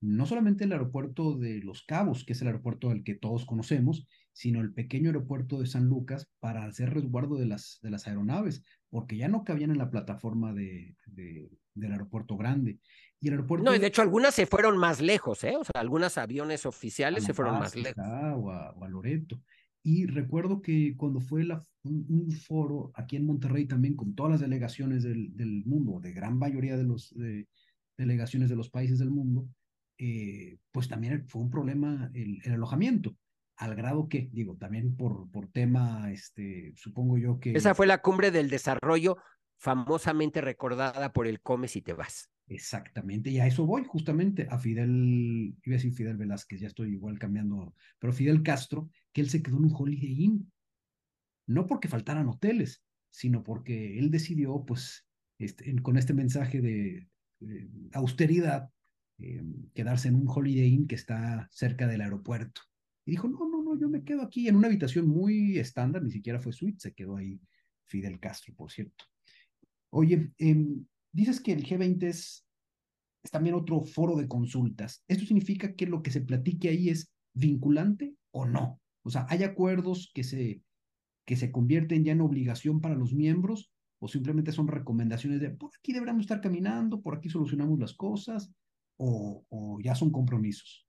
No 0.01 0.25
solamente 0.25 0.63
el 0.63 0.71
aeropuerto 0.71 1.37
de 1.37 1.59
Los 1.61 1.83
Cabos, 1.83 2.23
que 2.23 2.33
es 2.33 2.41
el 2.41 2.47
aeropuerto 2.47 2.89
al 2.89 3.03
que 3.03 3.15
todos 3.15 3.45
conocemos, 3.45 4.07
sino 4.33 4.61
el 4.61 4.73
pequeño 4.73 5.09
aeropuerto 5.09 5.59
de 5.59 5.67
San 5.67 5.87
Lucas 5.87 6.29
para 6.39 6.65
hacer 6.65 6.93
resguardo 6.93 7.35
de 7.35 7.45
las, 7.45 7.79
de 7.81 7.91
las 7.91 8.07
aeronaves, 8.07 8.63
porque 8.89 9.17
ya 9.17 9.27
no 9.27 9.43
cabían 9.43 9.71
en 9.71 9.77
la 9.77 9.89
plataforma 9.89 10.53
de, 10.53 10.95
de 11.05 11.49
del 11.79 11.93
aeropuerto 11.93 12.37
grande. 12.37 12.79
Y 13.19 13.27
el 13.27 13.33
aeropuerto... 13.33 13.65
No, 13.65 13.75
y 13.75 13.79
de 13.79 13.87
hecho 13.87 14.01
algunas 14.01 14.35
se 14.35 14.45
fueron 14.45 14.77
más 14.77 15.01
lejos, 15.01 15.43
¿eh? 15.43 15.55
O 15.57 15.63
sea, 15.63 15.81
algunos 15.81 16.17
aviones 16.17 16.65
oficiales 16.65 17.23
se 17.23 17.33
fueron 17.33 17.59
más 17.59 17.75
lejos. 17.75 17.97
o, 17.97 18.51
a, 18.51 18.71
o 18.71 18.83
a 18.83 18.89
Loreto. 18.89 19.41
Y 19.83 20.05
recuerdo 20.05 20.61
que 20.61 20.95
cuando 20.97 21.21
fue 21.21 21.45
la, 21.45 21.63
un, 21.83 22.31
foro 22.31 22.91
aquí 22.95 23.15
en 23.15 23.25
Monterrey 23.25 23.65
también 23.65 23.95
con 23.95 24.13
todas 24.13 24.33
las 24.33 24.41
delegaciones 24.41 25.03
del, 25.03 25.35
del 25.35 25.63
mundo, 25.65 25.99
de 25.99 26.11
gran 26.11 26.37
mayoría 26.37 26.75
de 26.75 26.83
las 26.83 27.13
de, 27.15 27.47
delegaciones 27.97 28.49
de 28.49 28.55
los 28.55 28.69
países 28.69 28.99
del 28.99 29.09
mundo, 29.09 29.47
eh, 29.97 30.57
pues 30.71 30.87
también 30.87 31.27
fue 31.27 31.41
un 31.41 31.49
problema 31.49 32.09
el, 32.13 32.41
el, 32.43 32.53
alojamiento, 32.53 33.15
al 33.57 33.75
grado 33.75 34.07
que, 34.07 34.29
digo, 34.31 34.55
también 34.57 34.95
por, 34.95 35.29
por 35.31 35.47
tema, 35.47 36.11
este, 36.11 36.73
supongo 36.75 37.17
yo 37.17 37.39
que... 37.39 37.53
Esa 37.53 37.73
fue 37.73 37.87
la 37.87 38.01
cumbre 38.01 38.31
del 38.31 38.49
desarrollo 38.49 39.17
famosamente 39.59 40.39
recordada 40.39 41.11
por 41.11 41.27
el 41.27 41.41
Come 41.41 41.67
si 41.67 41.81
te 41.81 41.93
vas. 41.93 42.31
Exactamente, 42.47 43.29
y 43.29 43.39
a 43.39 43.45
eso 43.45 43.65
voy 43.65 43.83
justamente, 43.83 44.47
a 44.49 44.57
Fidel, 44.57 45.55
iba 45.63 45.75
a 45.75 45.77
decir 45.77 45.93
Fidel 45.93 46.17
Velázquez, 46.17 46.61
ya 46.61 46.67
estoy 46.67 46.93
igual 46.93 47.19
cambiando, 47.19 47.75
pero 47.99 48.11
Fidel 48.11 48.41
Castro, 48.41 48.89
que 49.13 49.21
él 49.21 49.29
se 49.29 49.43
quedó 49.43 49.57
en 49.57 49.65
un 49.65 49.75
Holiday 49.75 50.23
Inn, 50.23 50.51
no 51.45 51.67
porque 51.67 51.87
faltaran 51.87 52.27
hoteles, 52.27 52.83
sino 53.11 53.43
porque 53.43 53.99
él 53.99 54.09
decidió, 54.09 54.63
pues, 54.65 55.05
este, 55.37 55.75
con 55.81 55.97
este 55.97 56.13
mensaje 56.13 56.61
de, 56.61 57.07
austeridad, 57.93 58.69
eh, 59.19 59.43
quedarse 59.73 60.07
en 60.07 60.15
un 60.15 60.27
Holiday 60.27 60.69
Inn 60.69 60.87
que 60.87 60.95
está 60.95 61.47
cerca 61.51 61.85
del 61.85 62.01
aeropuerto. 62.01 62.61
Y 63.05 63.11
dijo, 63.11 63.27
no, 63.27 63.47
no, 63.47 63.61
no, 63.61 63.79
yo 63.79 63.89
me 63.89 64.03
quedo 64.03 64.23
aquí 64.23 64.47
en 64.47 64.55
una 64.55 64.67
habitación 64.67 65.07
muy 65.07 65.59
estándar, 65.59 66.01
ni 66.01 66.11
siquiera 66.11 66.39
fue 66.39 66.53
suite, 66.53 66.79
se 66.79 66.93
quedó 66.93 67.17
ahí 67.17 67.39
Fidel 67.85 68.19
Castro, 68.19 68.55
por 68.55 68.71
cierto. 68.71 69.05
Oye, 69.91 70.31
eh, 70.37 70.65
Dices 71.11 71.41
que 71.41 71.53
el 71.53 71.65
G20 71.65 72.03
es, 72.03 72.45
es 73.23 73.31
también 73.31 73.55
otro 73.55 73.81
foro 73.81 74.15
de 74.15 74.27
consultas. 74.27 75.03
¿Esto 75.07 75.25
significa 75.25 75.73
que 75.73 75.87
lo 75.87 76.03
que 76.03 76.11
se 76.11 76.21
platique 76.21 76.69
ahí 76.69 76.89
es 76.89 77.11
vinculante 77.33 78.15
o 78.31 78.45
no? 78.45 78.79
O 79.03 79.09
sea, 79.09 79.25
¿hay 79.29 79.43
acuerdos 79.43 80.11
que 80.13 80.23
se, 80.23 80.61
que 81.25 81.35
se 81.35 81.51
convierten 81.51 82.03
ya 82.03 82.11
en 82.11 82.21
obligación 82.21 82.79
para 82.79 82.95
los 82.95 83.13
miembros 83.13 83.71
o 83.99 84.07
simplemente 84.07 84.51
son 84.51 84.67
recomendaciones 84.67 85.41
de 85.41 85.49
por 85.49 85.71
aquí 85.77 85.91
deberíamos 85.91 86.21
estar 86.21 86.41
caminando, 86.41 87.01
por 87.01 87.17
aquí 87.17 87.29
solucionamos 87.29 87.79
las 87.79 87.93
cosas 87.93 88.51
o, 88.97 89.43
o 89.49 89.79
ya 89.81 89.95
son 89.95 90.11
compromisos? 90.11 90.87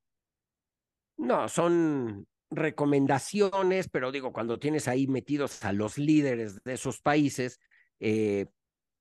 No, 1.16 1.48
son 1.48 2.26
recomendaciones, 2.50 3.88
pero 3.88 4.12
digo, 4.12 4.32
cuando 4.32 4.58
tienes 4.58 4.86
ahí 4.86 5.06
metidos 5.06 5.64
a 5.64 5.72
los 5.72 5.98
líderes 5.98 6.62
de 6.62 6.74
esos 6.74 7.00
países 7.00 7.58
eh, 8.00 8.46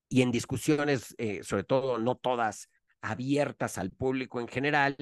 y 0.10 0.24
en 0.24 0.32
discusiones, 0.32 1.16
eh, 1.18 1.44
sobre 1.44 1.64
todo 1.64 2.00
no 2.00 2.16
todas 2.16 2.70
abiertas 3.02 3.78
al 3.78 3.92
público 3.92 4.42
en 4.42 4.48
general 4.48 4.98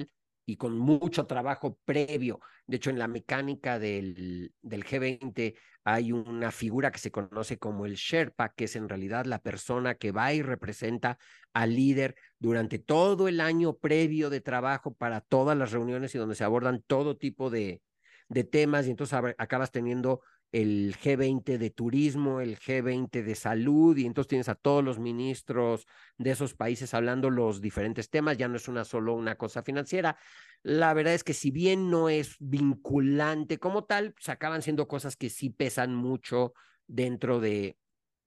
y 0.46 0.56
con 0.56 0.78
mucho 0.78 1.26
trabajo 1.26 1.78
previo. 1.84 2.40
De 2.66 2.76
hecho, 2.76 2.90
en 2.90 2.98
la 2.98 3.08
mecánica 3.08 3.78
del, 3.78 4.52
del 4.62 4.84
G20 4.84 5.54
hay 5.84 6.12
una 6.12 6.50
figura 6.50 6.90
que 6.90 6.98
se 6.98 7.10
conoce 7.10 7.58
como 7.58 7.86
el 7.86 7.94
Sherpa, 7.94 8.52
que 8.54 8.64
es 8.64 8.76
en 8.76 8.88
realidad 8.88 9.24
la 9.24 9.40
persona 9.40 9.94
que 9.94 10.12
va 10.12 10.32
y 10.32 10.42
representa 10.42 11.18
al 11.54 11.74
líder 11.74 12.14
durante 12.38 12.78
todo 12.78 13.28
el 13.28 13.40
año 13.40 13.76
previo 13.76 14.30
de 14.30 14.40
trabajo 14.40 14.94
para 14.94 15.22
todas 15.22 15.56
las 15.56 15.72
reuniones 15.72 16.14
y 16.14 16.18
donde 16.18 16.34
se 16.34 16.44
abordan 16.44 16.82
todo 16.86 17.16
tipo 17.16 17.50
de, 17.50 17.82
de 18.28 18.44
temas 18.44 18.86
y 18.86 18.90
entonces 18.90 19.18
acabas 19.38 19.70
teniendo 19.70 20.22
el 20.52 20.96
G20 20.96 21.58
de 21.58 21.70
turismo, 21.70 22.40
el 22.40 22.58
G20 22.58 23.22
de 23.22 23.34
salud, 23.34 23.96
y 23.96 24.06
entonces 24.06 24.28
tienes 24.28 24.48
a 24.48 24.54
todos 24.54 24.82
los 24.82 24.98
ministros 24.98 25.86
de 26.16 26.30
esos 26.30 26.54
países 26.54 26.94
hablando 26.94 27.30
los 27.30 27.60
diferentes 27.60 28.08
temas, 28.08 28.38
ya 28.38 28.48
no 28.48 28.56
es 28.56 28.68
una 28.68 28.84
solo 28.84 29.14
una 29.14 29.36
cosa 29.36 29.62
financiera. 29.62 30.16
La 30.62 30.94
verdad 30.94 31.14
es 31.14 31.24
que 31.24 31.34
si 31.34 31.50
bien 31.50 31.90
no 31.90 32.08
es 32.08 32.36
vinculante 32.38 33.58
como 33.58 33.84
tal, 33.84 34.14
se 34.18 34.32
acaban 34.32 34.62
siendo 34.62 34.88
cosas 34.88 35.16
que 35.16 35.30
sí 35.30 35.50
pesan 35.50 35.94
mucho 35.94 36.54
dentro 36.86 37.40
de, 37.40 37.76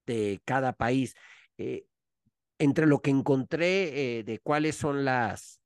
de 0.06 0.40
cada 0.44 0.74
país. 0.74 1.14
Eh, 1.58 1.86
entre 2.58 2.86
lo 2.86 3.02
que 3.02 3.10
encontré 3.10 4.18
eh, 4.18 4.22
de 4.24 4.38
cuáles 4.38 4.76
son 4.76 5.04
las, 5.04 5.61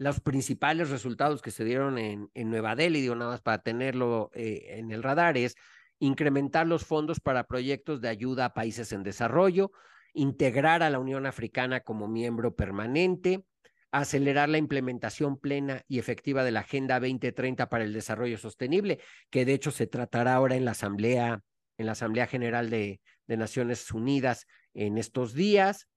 los 0.00 0.18
principales 0.20 0.88
resultados 0.88 1.42
que 1.42 1.50
se 1.50 1.62
dieron 1.62 1.98
en, 1.98 2.30
en 2.32 2.48
Nueva 2.48 2.74
Delhi, 2.74 3.02
digo 3.02 3.14
nada 3.14 3.32
más 3.32 3.42
para 3.42 3.62
tenerlo 3.62 4.30
eh, 4.32 4.78
en 4.78 4.92
el 4.92 5.02
radar, 5.02 5.36
es 5.36 5.56
incrementar 5.98 6.66
los 6.66 6.86
fondos 6.86 7.20
para 7.20 7.44
proyectos 7.44 8.00
de 8.00 8.08
ayuda 8.08 8.46
a 8.46 8.54
países 8.54 8.92
en 8.92 9.02
desarrollo, 9.02 9.72
integrar 10.14 10.82
a 10.82 10.88
la 10.88 10.98
Unión 10.98 11.26
Africana 11.26 11.80
como 11.80 12.08
miembro 12.08 12.56
permanente, 12.56 13.44
acelerar 13.90 14.48
la 14.48 14.56
implementación 14.56 15.36
plena 15.38 15.82
y 15.86 15.98
efectiva 15.98 16.44
de 16.44 16.52
la 16.52 16.60
Agenda 16.60 16.98
2030 16.98 17.68
para 17.68 17.84
el 17.84 17.92
Desarrollo 17.92 18.38
Sostenible, 18.38 19.00
que 19.28 19.44
de 19.44 19.52
hecho 19.52 19.70
se 19.70 19.86
tratará 19.86 20.32
ahora 20.32 20.56
en 20.56 20.64
la 20.64 20.70
Asamblea, 20.70 21.42
en 21.76 21.84
la 21.84 21.92
Asamblea 21.92 22.26
General 22.26 22.70
de, 22.70 23.02
de 23.26 23.36
Naciones 23.36 23.92
Unidas 23.92 24.46
en 24.72 24.96
estos 24.96 25.34
días, 25.34 25.89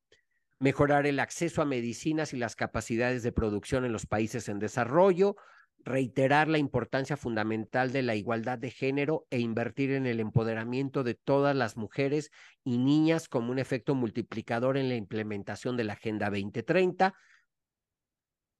mejorar 0.63 1.05
el 1.05 1.19
acceso 1.19 1.61
a 1.61 1.65
medicinas 1.65 2.31
y 2.31 2.37
las 2.37 2.55
capacidades 2.55 3.21
de 3.21 3.33
producción 3.33 3.83
en 3.83 3.91
los 3.91 4.05
países 4.05 4.47
en 4.47 4.59
desarrollo, 4.59 5.35
reiterar 5.83 6.47
la 6.47 6.57
importancia 6.57 7.17
fundamental 7.17 7.91
de 7.91 8.01
la 8.01 8.15
igualdad 8.15 8.59
de 8.59 8.71
género 8.71 9.27
e 9.29 9.41
invertir 9.41 9.91
en 9.91 10.05
el 10.05 10.21
empoderamiento 10.21 11.03
de 11.03 11.15
todas 11.15 11.53
las 11.53 11.75
mujeres 11.75 12.31
y 12.63 12.77
niñas 12.77 13.27
como 13.27 13.51
un 13.51 13.59
efecto 13.59 13.93
multiplicador 13.93 14.77
en 14.77 14.87
la 14.87 14.95
implementación 14.95 15.75
de 15.75 15.83
la 15.83 15.93
Agenda 15.93 16.29
2030, 16.29 17.13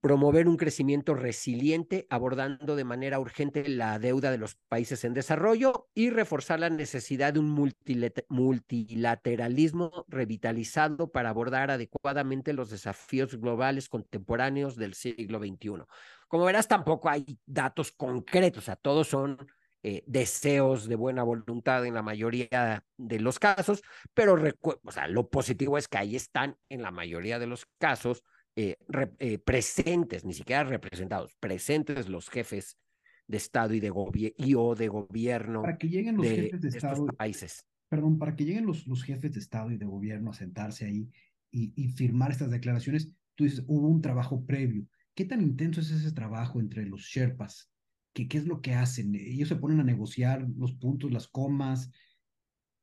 promover 0.04 0.48
un 0.50 0.58
crecimiento 0.58 1.16
resiliente 1.16 2.06
abordando 2.10 2.76
de 2.76 2.84
manera 2.84 3.22
urgente 3.22 3.70
la 3.70 3.98
deuda 4.00 4.32
de 4.32 4.38
los 4.38 4.56
países 4.56 5.06
en 5.06 5.14
desarrollo 5.14 5.88
y 5.96 6.10
reforzar 6.10 6.60
la 6.60 6.70
necesidad 6.70 7.32
de 7.32 7.40
un 7.40 7.50
multilateralismo 8.28 10.04
revitalizado 10.10 11.10
para 11.10 11.30
abordar 11.30 11.72
adecuadamente 11.72 12.52
los 12.52 12.70
desafíos 12.70 13.40
globales 13.40 13.88
contemporáneos 13.88 14.76
del 14.76 14.94
siglo 14.94 15.40
XXI. 15.40 15.86
Como 16.28 16.44
verás, 16.44 16.68
tampoco 16.68 17.10
hay 17.10 17.40
datos 17.46 17.94
concretos, 17.94 18.64
o 18.64 18.66
sea, 18.66 18.76
todos 18.76 19.08
son 19.08 19.38
eh, 19.84 20.04
deseos 20.06 20.90
de 20.90 20.98
buena 20.98 21.24
voluntad 21.24 21.86
en 21.86 21.94
la 21.94 22.02
mayoría 22.02 22.84
de 22.98 23.20
los 23.22 23.40
casos, 23.40 23.82
pero 24.14 24.34
o 24.34 25.08
lo 25.08 25.30
positivo 25.30 25.78
es 25.78 25.88
que 25.88 25.98
ahí 25.98 26.18
están 26.18 26.58
en 26.68 26.82
la 26.82 26.92
mayoría 26.92 27.40
de 27.40 27.48
los 27.48 27.66
casos 27.78 28.26
eh, 28.56 28.78
eh, 29.20 29.40
presentes, 29.40 30.24
ni 30.26 30.34
siquiera 30.34 30.64
representados, 30.64 31.36
presentes 31.40 32.08
los 32.08 32.30
jefes 32.30 32.78
de 33.28 33.38
Estado 33.38 33.74
y 33.74 33.80
de, 33.80 33.92
y 34.38 34.54
o 34.56 34.76
de 34.76 34.88
gobierno 34.90 35.62
para 35.62 35.78
que 35.78 35.90
lleguen 35.90 36.18
los 36.18 36.28
jefes 36.28 36.62
de, 36.62 36.70
Estado, 36.70 37.06
países. 37.08 37.66
Perdón, 37.90 38.20
para 38.20 38.36
que 38.36 38.46
lleguen 38.46 38.66
los, 38.66 38.86
los 38.86 39.04
jefes 39.04 39.32
de 39.32 39.40
Estado 39.40 39.72
y 39.72 39.78
de 39.78 39.86
gobierno 39.86 40.32
a 40.32 40.34
sentarse 40.34 40.86
ahí 40.86 41.10
y, 41.50 41.74
y 41.76 41.90
firmar 41.90 42.32
estas 42.32 42.52
declaraciones, 42.52 43.10
tú 43.36 43.46
dices, 43.46 43.64
hubo 43.68 43.88
un 43.88 44.02
trabajo 44.02 44.46
previo. 44.46 44.86
¿Qué 45.16 45.26
tan 45.26 45.42
intenso 45.42 45.82
es 45.82 45.92
ese 45.92 46.12
trabajo 46.12 46.60
entre 46.60 46.86
los 46.86 47.02
Sherpas? 47.02 47.72
¿Qué, 48.14 48.28
¿Qué 48.28 48.38
es 48.38 48.46
lo 48.46 48.62
que 48.62 48.74
hacen? 48.74 49.16
¿Ellos 49.16 49.50
se 49.50 49.56
ponen 49.56 49.80
a 49.80 49.84
negociar 49.84 50.48
los 50.58 50.74
puntos, 50.74 51.12
las 51.12 51.28
comas? 51.28 51.92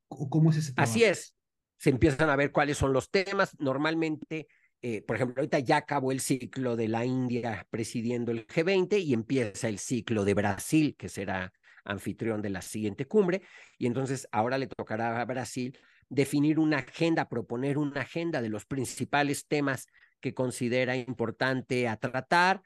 ¿O 0.08 0.28
¿Cómo 0.30 0.50
es 0.50 0.56
ese 0.56 0.72
trabajo? 0.72 0.90
Así 0.90 1.04
es. 1.04 1.36
Se 1.76 1.90
empiezan 1.90 2.28
a 2.28 2.36
ver 2.36 2.50
cuáles 2.52 2.76
son 2.76 2.92
los 2.92 3.10
temas. 3.10 3.56
Normalmente 3.58 4.48
eh, 4.82 5.02
por 5.02 5.16
ejemplo, 5.16 5.40
ahorita 5.40 5.58
ya 5.58 5.76
acabó 5.76 6.12
el 6.12 6.20
ciclo 6.20 6.76
de 6.76 6.88
la 6.88 7.04
India 7.04 7.66
presidiendo 7.70 8.32
el 8.32 8.46
G20 8.46 8.98
y 8.98 9.12
empieza 9.12 9.68
el 9.68 9.78
ciclo 9.78 10.24
de 10.24 10.34
Brasil, 10.34 10.96
que 10.98 11.08
será 11.08 11.52
anfitrión 11.84 12.42
de 12.42 12.50
la 12.50 12.62
siguiente 12.62 13.06
cumbre, 13.06 13.42
y 13.78 13.86
entonces 13.86 14.28
ahora 14.32 14.58
le 14.58 14.66
tocará 14.66 15.20
a 15.20 15.24
Brasil 15.24 15.78
definir 16.08 16.58
una 16.58 16.78
agenda, 16.78 17.28
proponer 17.28 17.78
una 17.78 18.02
agenda 18.02 18.42
de 18.42 18.48
los 18.48 18.66
principales 18.66 19.46
temas 19.46 19.86
que 20.20 20.34
considera 20.34 20.96
importante 20.96 21.88
a 21.88 21.96
tratar 21.96 22.62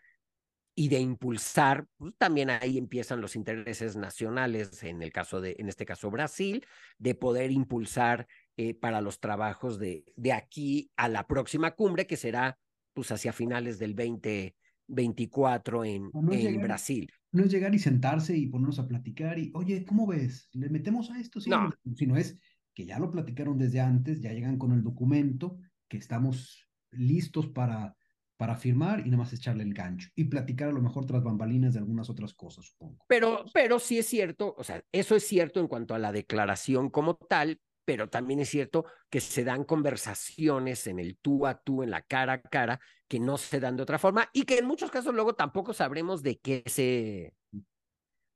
y 0.77 0.89
de 0.89 0.99
impulsar, 0.99 1.87
pues 1.97 2.15
también 2.19 2.51
ahí 2.51 2.79
empiezan 2.79 3.21
los 3.21 3.37
intereses 3.37 3.95
nacionales, 3.97 4.83
en 4.83 5.03
el 5.03 5.13
caso 5.13 5.41
de, 5.41 5.55
en 5.59 5.69
este 5.69 5.87
caso 5.87 6.11
Brasil, 6.11 6.67
de 6.99 7.15
poder 7.15 7.53
impulsar 7.53 8.27
eh, 8.57 8.75
para 8.75 9.01
los 9.01 9.21
trabajos 9.21 9.79
de, 9.79 10.05
de 10.17 10.33
aquí 10.33 10.91
a 10.97 11.09
la 11.09 11.27
próxima 11.27 11.73
cumbre, 11.73 12.07
que 12.07 12.17
será 12.17 12.59
pues 12.93 13.11
hacia 13.11 13.33
finales 13.33 13.79
del 13.79 13.95
2024 13.95 15.85
en, 15.85 16.11
en 16.31 16.63
Brasil. 16.63 17.11
No 17.33 17.45
es 17.45 17.51
llegar 17.51 17.75
y 17.75 17.81
sentarse 17.81 18.37
y 18.37 18.47
ponernos 18.47 18.79
a 18.79 18.87
platicar 18.87 19.39
y, 19.39 19.51
oye, 19.55 19.85
¿cómo 19.85 20.07
ves? 20.07 20.49
¿Le 20.53 20.69
metemos 20.69 21.11
a 21.11 21.19
esto? 21.19 21.41
Sí, 21.41 21.51
no. 21.51 21.73
Sino 21.97 22.17
es 22.17 22.39
que 22.75 22.87
ya 22.87 22.99
lo 22.99 23.11
platicaron 23.11 23.59
desde 23.59 23.81
antes, 23.81 24.21
ya 24.21 24.33
llegan 24.33 24.59
con 24.59 24.73
el 24.73 24.83
documento, 24.83 25.59
que 25.89 25.97
estamos 25.97 26.69
listos 26.93 27.49
para, 27.49 27.97
para 28.37 28.57
firmar 28.57 29.01
y 29.01 29.05
nada 29.05 29.19
más 29.19 29.33
echarle 29.33 29.63
el 29.63 29.75
gancho 29.75 30.09
y 30.15 30.25
platicar 30.25 30.69
a 30.69 30.73
lo 30.73 30.83
mejor 30.83 31.07
tras 31.07 31.23
bambalinas 31.23 31.75
de 31.75 31.81
algunas 31.81 32.11
otras 32.11 32.35
cosas, 32.35 32.67
supongo. 32.67 33.05
Pero, 33.09 33.45
pero 33.53 33.79
sí 33.79 33.99
es 33.99 34.07
cierto, 34.07 34.55
o 34.57 34.65
sea, 34.65 34.83
eso 34.93 35.17
es 35.17 35.27
cierto 35.27 35.61
en 35.61 35.69
cuanto 35.69 35.95
a 35.95 35.99
la 35.99 36.13
declaración 36.13 36.91
como 36.91 37.17
tal, 37.17 37.61
pero 37.85 38.09
también 38.09 38.41
es 38.41 38.49
cierto 38.49 38.85
que 39.11 39.21
se 39.21 39.45
dan 39.45 39.65
conversaciones 39.65 40.87
en 40.87 40.99
el 40.99 41.19
tú 41.19 41.47
a 41.47 41.61
tú, 41.61 41.83
en 41.83 41.91
la 41.91 42.03
cara 42.03 42.35
a 42.35 42.43
cara, 42.43 42.81
que 43.09 43.21
no 43.21 43.39
se 43.39 43.61
dan 43.61 43.77
de 43.77 43.83
otra 43.83 43.99
forma 43.99 44.29
y 44.33 44.45
que 44.45 44.59
en 44.59 44.67
muchos 44.67 44.91
casos 44.91 45.15
luego 45.15 45.35
tampoco 45.35 45.73
sabremos 45.75 46.23
de 46.23 46.39
qué 46.39 46.63
se 46.67 47.35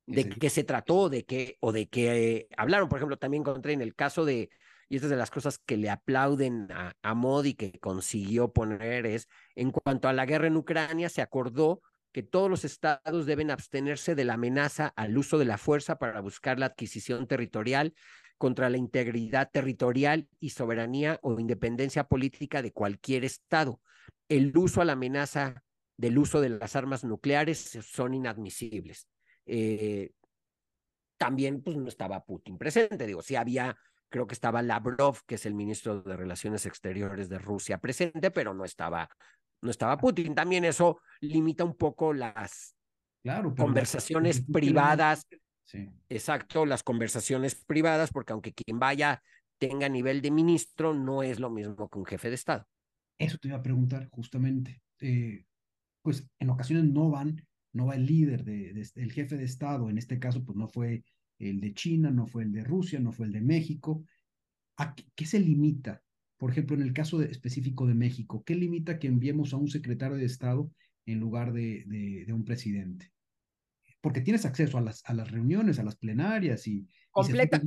de 0.07 0.29
qué 0.29 0.49
se 0.49 0.65
trató, 0.65 1.11
de 1.11 1.25
qué 1.25 1.59
o 1.61 1.71
de 1.71 1.89
qué 1.89 2.49
hablaron. 2.57 2.89
Por 2.89 2.99
ejemplo, 2.99 3.19
también 3.19 3.43
encontré 3.43 3.75
en 3.75 3.83
el 3.83 3.95
caso 3.95 4.25
de 4.25 4.49
y 4.89 4.97
esta 4.97 5.07
es 5.07 5.11
de 5.11 5.17
las 5.17 5.31
cosas 5.31 5.59
que 5.59 5.77
le 5.77 5.91
aplauden 5.91 6.73
a, 6.73 6.95
a 7.03 7.15
Modi 7.15 7.55
que 7.55 7.79
consiguió 7.79 8.53
poner 8.53 9.05
es 9.05 9.29
en 9.55 9.71
cuanto 9.71 10.09
a 10.09 10.15
la 10.15 10.25
guerra 10.25 10.47
en 10.47 10.57
Ucrania 10.57 11.11
se 11.11 11.21
acordó 11.21 11.83
que 12.13 12.23
todos 12.23 12.51
los 12.51 12.65
estados 12.65 13.27
deben 13.27 13.51
abstenerse 13.51 14.15
de 14.15 14.25
la 14.25 14.35
amenaza 14.35 14.93
al 14.97 15.17
uso 15.17 15.39
de 15.39 15.45
la 15.45 15.59
fuerza 15.59 15.99
para 15.99 16.21
buscar 16.21 16.59
la 16.59 16.67
adquisición 16.67 17.27
territorial 17.27 17.95
contra 18.39 18.71
la 18.71 18.79
integridad 18.79 19.51
territorial 19.51 20.29
y 20.41 20.51
soberanía 20.51 21.19
o 21.23 21.39
independencia 21.39 22.05
política 22.05 22.63
de 22.63 22.73
cualquier 22.73 23.25
Estado. 23.25 23.81
El 24.29 24.57
uso 24.57 24.81
a 24.81 24.85
la 24.85 24.93
amenaza 24.93 25.65
del 25.97 26.17
uso 26.19 26.41
de 26.41 26.51
las 26.51 26.77
armas 26.77 27.05
nucleares 27.05 27.79
son 27.83 28.15
inadmisibles. 28.15 29.09
Eh, 29.45 30.13
también 31.19 31.63
pues 31.63 31.77
no 31.77 31.89
estaba 31.89 32.25
Putin 32.25 32.57
presente, 32.57 33.07
digo, 33.07 33.23
sí 33.23 33.35
había, 33.35 33.77
creo 34.09 34.27
que 34.27 34.35
estaba 34.35 34.63
Lavrov, 34.63 35.19
que 35.27 35.35
es 35.35 35.45
el 35.45 35.55
ministro 35.55 36.01
de 36.03 36.17
Relaciones 36.17 36.65
Exteriores 36.65 37.29
de 37.29 37.39
Rusia 37.39 37.79
presente, 37.79 38.31
pero 38.31 38.55
no 38.55 38.65
estaba, 38.65 39.11
no 39.63 39.71
estaba 39.71 39.97
Putin. 39.99 40.35
También 40.35 40.65
eso 40.65 41.01
limita 41.21 41.65
un 41.65 41.75
poco 41.75 42.13
las 42.13 42.75
claro, 43.23 43.55
conversaciones 43.55 44.43
privadas 44.53 45.27
Exacto, 46.09 46.65
las 46.65 46.83
conversaciones 46.83 47.55
privadas, 47.55 48.11
porque 48.11 48.33
aunque 48.33 48.53
quien 48.53 48.79
vaya 48.79 49.23
tenga 49.59 49.89
nivel 49.89 50.23
de 50.23 50.31
ministro, 50.31 50.95
no 50.95 51.23
es 51.23 51.41
lo 51.41 51.51
mismo 51.51 51.89
que 51.89 51.99
un 51.99 52.07
jefe 52.07 52.29
de 52.29 52.37
Estado. 52.37 52.67
Eso 53.19 53.39
te 53.39 53.49
iba 53.49 53.59
a 53.59 53.63
preguntar 53.63 54.09
justamente. 54.11 54.81
Eh, 55.01 55.45
pues 56.03 56.27
en 56.39 56.51
ocasiones 56.51 56.85
no 56.85 57.11
van, 57.11 57.45
no 57.73 57.87
va 57.87 57.97
el 57.97 58.07
líder, 58.07 58.45
de, 58.45 58.71
el 58.95 59.13
jefe 59.13 59.37
de 59.37 59.45
Estado, 59.45 59.91
en 59.91 59.99
este 59.99 60.19
caso, 60.19 60.45
pues 60.45 60.57
no 60.57 60.69
fue 60.69 61.05
el 61.39 61.61
de 61.61 61.75
China, 61.75 62.11
no 62.11 62.27
fue 62.27 62.45
el 62.45 62.53
de 62.53 62.65
Rusia, 62.65 62.99
no 63.01 63.13
fue 63.13 63.27
el 63.27 63.33
de 63.33 63.41
México. 63.41 64.05
¿A 64.77 64.95
qué, 64.95 65.27
se 65.27 65.41
limita? 65.41 66.03
Por 66.39 66.51
ejemplo, 66.53 66.77
en 66.77 66.83
el 66.83 66.93
caso 66.93 67.21
específico 67.21 67.87
de 67.87 67.95
México, 67.95 68.43
¿qué 68.45 68.55
limita 68.55 68.99
que 68.99 69.09
enviemos 69.09 69.53
a 69.53 69.57
un 69.57 69.69
secretario 69.69 70.17
de 70.17 70.25
Estado 70.25 70.71
en 71.05 71.19
lugar 71.19 71.53
de, 71.53 71.85
de, 72.27 72.33
un 72.33 72.45
presidente? 72.45 73.13
Porque 74.01 74.21
tienes 74.21 74.47
acceso 74.47 74.79
a 74.79 74.81
las, 74.81 75.03
a 75.05 75.15
las 75.15 75.31
reuniones, 75.33 75.81
a 75.81 75.83
las 75.83 75.97
plenarias 75.97 76.69
y, 76.69 76.87
completa. 77.11 77.61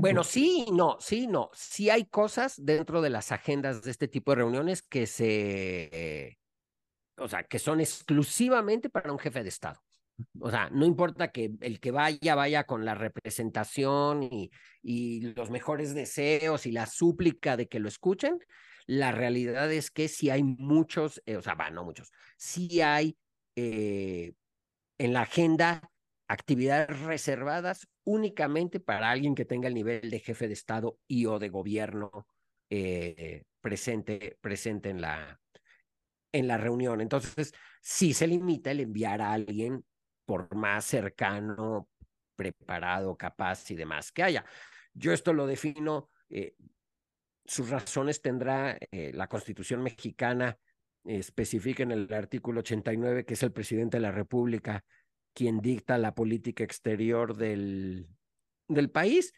Bueno, 0.00 0.24
sí, 0.24 0.64
no, 0.72 0.96
sí, 0.98 1.26
no. 1.26 1.50
Sí 1.52 1.90
hay 1.90 2.06
cosas 2.06 2.54
dentro 2.56 3.02
de 3.02 3.10
las 3.10 3.32
agendas 3.32 3.82
de 3.82 3.90
este 3.90 4.08
tipo 4.08 4.32
de 4.32 4.36
reuniones 4.36 4.80
que 4.80 5.06
se, 5.06 6.38
o 7.18 7.28
sea, 7.28 7.44
que 7.44 7.58
son 7.58 7.80
exclusivamente 7.80 8.88
para 8.88 9.12
un 9.12 9.18
jefe 9.18 9.42
de 9.42 9.50
Estado. 9.50 9.80
O 10.40 10.50
sea, 10.50 10.70
no 10.70 10.86
importa 10.86 11.30
que 11.30 11.52
el 11.60 11.80
que 11.80 11.90
vaya, 11.90 12.34
vaya 12.34 12.64
con 12.64 12.84
la 12.84 12.94
representación 12.94 14.22
y, 14.22 14.50
y 14.82 15.32
los 15.34 15.50
mejores 15.50 15.94
deseos 15.94 16.66
y 16.66 16.72
la 16.72 16.86
súplica 16.86 17.56
de 17.56 17.68
que 17.68 17.80
lo 17.80 17.88
escuchen. 17.88 18.38
La 18.86 19.12
realidad 19.12 19.70
es 19.72 19.90
que 19.90 20.08
sí 20.08 20.30
hay 20.30 20.42
muchos, 20.42 21.22
eh, 21.26 21.36
o 21.36 21.42
sea, 21.42 21.54
va, 21.54 21.70
no 21.70 21.84
muchos, 21.84 22.10
sí 22.36 22.80
hay 22.80 23.16
eh, 23.54 24.32
en 24.98 25.12
la 25.12 25.22
agenda 25.22 25.90
actividades 26.26 27.00
reservadas 27.00 27.88
únicamente 28.04 28.80
para 28.80 29.10
alguien 29.10 29.34
que 29.34 29.44
tenga 29.44 29.68
el 29.68 29.74
nivel 29.74 30.10
de 30.10 30.20
jefe 30.20 30.46
de 30.46 30.54
Estado 30.54 30.98
y 31.06 31.26
o 31.26 31.38
de 31.38 31.48
gobierno 31.48 32.26
eh, 32.70 33.44
presente, 33.60 34.38
presente 34.40 34.90
en, 34.90 35.00
la, 35.00 35.40
en 36.32 36.48
la 36.48 36.56
reunión. 36.56 37.00
Entonces, 37.00 37.52
sí 37.80 38.14
se 38.14 38.26
limita 38.26 38.70
el 38.70 38.80
enviar 38.80 39.20
a 39.22 39.32
alguien 39.32 39.84
por 40.30 40.54
más 40.54 40.84
cercano, 40.84 41.88
preparado, 42.36 43.16
capaz 43.16 43.68
y 43.72 43.74
demás 43.74 44.12
que 44.12 44.22
haya. 44.22 44.44
Yo 44.94 45.12
esto 45.12 45.32
lo 45.32 45.44
defino, 45.44 46.08
eh, 46.28 46.54
sus 47.44 47.68
razones 47.68 48.22
tendrá 48.22 48.78
eh, 48.92 49.10
la 49.12 49.26
Constitución 49.26 49.82
mexicana, 49.82 50.56
especifica 51.02 51.82
en 51.82 51.90
el 51.90 52.14
artículo 52.14 52.60
89 52.60 53.24
que 53.24 53.34
es 53.34 53.42
el 53.42 53.50
presidente 53.50 53.96
de 53.96 54.02
la 54.02 54.12
República 54.12 54.84
quien 55.34 55.60
dicta 55.60 55.98
la 55.98 56.14
política 56.14 56.62
exterior 56.62 57.36
del, 57.36 58.06
del 58.68 58.88
país 58.88 59.32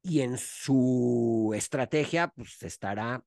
y 0.00 0.22
en 0.22 0.38
su 0.38 1.52
estrategia 1.54 2.28
pues 2.28 2.62
estará 2.62 3.22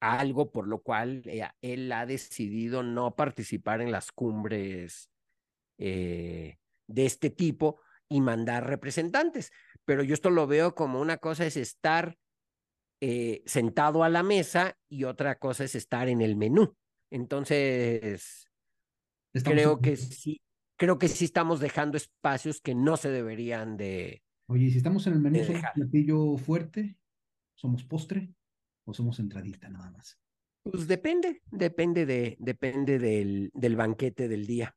algo 0.00 0.50
por 0.50 0.66
lo 0.66 0.80
cual 0.80 1.22
eh, 1.26 1.48
él 1.60 1.92
ha 1.92 2.06
decidido 2.06 2.82
no 2.82 3.14
participar 3.14 3.80
en 3.82 3.92
las 3.92 4.10
cumbres 4.10 5.12
eh, 5.78 6.58
de 6.86 7.06
este 7.06 7.30
tipo 7.30 7.80
y 8.08 8.20
mandar 8.20 8.66
representantes. 8.66 9.50
Pero 9.84 10.02
yo 10.02 10.14
esto 10.14 10.30
lo 10.30 10.46
veo 10.46 10.74
como 10.74 11.00
una 11.00 11.18
cosa 11.18 11.46
es 11.46 11.56
estar 11.56 12.16
eh, 13.00 13.42
sentado 13.46 14.04
a 14.04 14.08
la 14.08 14.22
mesa 14.22 14.76
y 14.88 15.04
otra 15.04 15.38
cosa 15.38 15.64
es 15.64 15.74
estar 15.74 16.08
en 16.08 16.20
el 16.20 16.36
menú. 16.36 16.76
Entonces, 17.10 18.50
creo 19.44 19.80
que 19.80 19.96
sí, 19.96 20.40
creo 20.76 20.98
que 20.98 21.08
sí 21.08 21.24
estamos 21.26 21.60
dejando 21.60 21.96
espacios 21.96 22.60
que 22.60 22.74
no 22.74 22.96
se 22.96 23.10
deberían 23.10 23.76
de. 23.76 24.22
Oye, 24.48 24.70
si 24.70 24.78
estamos 24.78 25.06
en 25.06 25.14
el 25.14 25.20
menú, 25.20 25.44
¿somos 25.44 25.62
platillo 25.74 26.36
fuerte? 26.36 26.96
¿Somos 27.54 27.84
postre? 27.84 28.32
¿O 28.84 28.94
somos 28.94 29.18
entradita 29.18 29.68
nada 29.68 29.90
más? 29.90 30.18
Pues 30.62 30.86
depende, 30.86 31.42
depende 31.50 32.06
de, 32.06 32.36
depende 32.38 32.98
del, 32.98 33.50
del 33.54 33.76
banquete 33.76 34.28
del 34.28 34.46
día. 34.46 34.76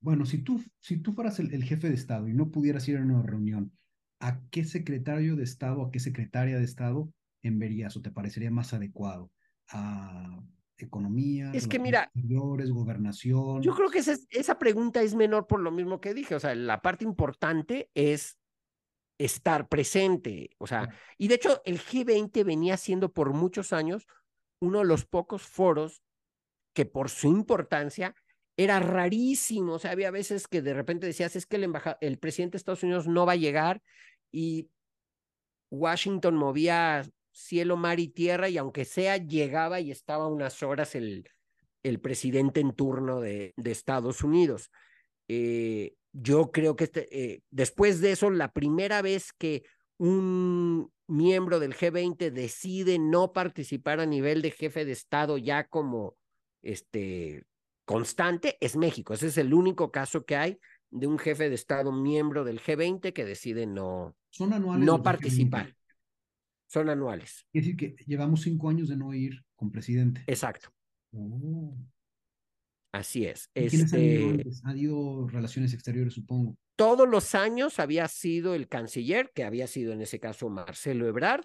Bueno, 0.00 0.24
si 0.24 0.38
tú, 0.38 0.62
si 0.78 0.98
tú 0.98 1.12
fueras 1.12 1.38
el, 1.38 1.62
jefe 1.62 1.88
de 1.88 1.94
Estado 1.94 2.28
y 2.28 2.32
no 2.32 2.50
pudieras 2.50 2.88
ir 2.88 2.96
a 2.96 3.02
una 3.02 3.22
reunión, 3.22 3.72
¿a 4.18 4.40
qué 4.50 4.64
secretario 4.64 5.36
de 5.36 5.44
Estado, 5.44 5.82
a 5.82 5.90
qué 5.90 6.00
secretaria 6.00 6.58
de 6.58 6.64
Estado 6.64 7.12
enviarías 7.42 7.96
o 7.96 8.02
te 8.02 8.10
parecería 8.10 8.50
más 8.50 8.72
adecuado? 8.72 9.30
¿A 9.68 10.40
economía? 10.78 11.52
Es 11.52 11.68
que 11.68 11.78
mira, 11.78 12.10
gobernación. 12.14 13.62
Yo 13.62 13.74
creo 13.74 13.90
que 13.90 13.98
esa, 13.98 14.16
esa 14.30 14.58
pregunta 14.58 15.02
es 15.02 15.14
menor 15.14 15.46
por 15.46 15.60
lo 15.60 15.70
mismo 15.70 16.00
que 16.00 16.14
dije. 16.14 16.34
O 16.34 16.40
sea, 16.40 16.54
la 16.54 16.80
parte 16.80 17.04
importante 17.04 17.90
es 17.94 18.38
estar 19.18 19.68
presente. 19.68 20.50
O 20.58 20.66
sea, 20.66 20.88
y 21.18 21.28
de 21.28 21.34
hecho 21.34 21.60
el 21.64 21.78
G20 21.78 22.44
venía 22.44 22.76
siendo 22.76 23.12
por 23.12 23.32
muchos 23.34 23.72
años 23.72 24.06
uno 24.60 24.78
de 24.78 24.86
los 24.86 25.04
pocos 25.04 25.42
foros 25.42 26.02
que 26.72 26.86
por 26.86 27.10
su 27.10 27.28
importancia 27.28 28.14
era 28.56 28.80
rarísimo. 28.80 29.74
O 29.74 29.78
sea, 29.78 29.92
había 29.92 30.10
veces 30.10 30.48
que 30.48 30.62
de 30.62 30.74
repente 30.74 31.06
decías, 31.06 31.36
es 31.36 31.46
que 31.46 31.56
el, 31.56 31.72
el 32.00 32.18
presidente 32.18 32.52
de 32.52 32.58
Estados 32.58 32.82
Unidos 32.82 33.08
no 33.08 33.26
va 33.26 33.32
a 33.32 33.36
llegar 33.36 33.82
y 34.32 34.68
Washington 35.70 36.36
movía 36.36 37.02
cielo, 37.32 37.76
mar 37.76 38.00
y 38.00 38.08
tierra 38.08 38.48
y 38.48 38.58
aunque 38.58 38.84
sea, 38.84 39.16
llegaba 39.16 39.80
y 39.80 39.90
estaba 39.90 40.26
unas 40.26 40.62
horas 40.62 40.94
el, 40.94 41.28
el 41.82 42.00
presidente 42.00 42.60
en 42.60 42.72
turno 42.72 43.20
de, 43.20 43.54
de 43.56 43.70
Estados 43.70 44.22
Unidos. 44.22 44.70
Eh, 45.28 45.94
yo 46.12 46.50
creo 46.50 46.76
que 46.76 46.84
este, 46.84 47.08
eh, 47.32 47.42
después 47.50 48.00
de 48.00 48.12
eso, 48.12 48.30
la 48.30 48.52
primera 48.52 49.00
vez 49.00 49.32
que 49.32 49.62
un 49.96 50.92
miembro 51.06 51.60
del 51.60 51.74
G20 51.74 52.30
decide 52.30 52.98
no 52.98 53.32
participar 53.32 54.00
a 54.00 54.06
nivel 54.06 54.42
de 54.42 54.50
jefe 54.50 54.84
de 54.84 54.92
Estado 54.92 55.38
ya 55.38 55.68
como 55.68 56.16
este 56.62 57.44
constante 57.90 58.56
es 58.60 58.76
México. 58.76 59.14
Ese 59.14 59.26
es 59.26 59.38
el 59.38 59.52
único 59.52 59.90
caso 59.90 60.24
que 60.24 60.36
hay 60.36 60.58
de 60.90 61.08
un 61.08 61.18
jefe 61.18 61.48
de 61.48 61.56
Estado 61.56 61.90
miembro 61.90 62.44
del 62.44 62.60
G20 62.60 63.12
que 63.12 63.24
decide 63.24 63.66
no, 63.66 64.16
no 64.38 65.02
participar. 65.02 65.74
Son 66.68 66.88
anuales. 66.88 67.48
Es 67.52 67.64
decir, 67.64 67.76
que 67.76 67.96
llevamos 68.06 68.42
cinco 68.42 68.68
años 68.68 68.88
de 68.88 68.96
no 68.96 69.12
ir 69.12 69.44
con 69.56 69.72
presidente. 69.72 70.22
Exacto. 70.28 70.72
Oh. 71.12 71.76
Así 72.92 73.26
es. 73.26 73.48
¿Quiénes 73.54 73.92
han 73.92 74.00
ido, 74.00 74.34
este 74.34 74.68
han 74.68 74.78
ido 74.78 75.28
relaciones 75.28 75.74
exteriores, 75.74 76.14
supongo? 76.14 76.56
Todos 76.76 77.08
los 77.08 77.34
años 77.34 77.80
había 77.80 78.06
sido 78.06 78.54
el 78.54 78.68
canciller, 78.68 79.32
que 79.34 79.42
había 79.42 79.66
sido 79.66 79.92
en 79.92 80.00
ese 80.00 80.20
caso 80.20 80.48
Marcelo 80.48 81.08
Ebrard. 81.08 81.44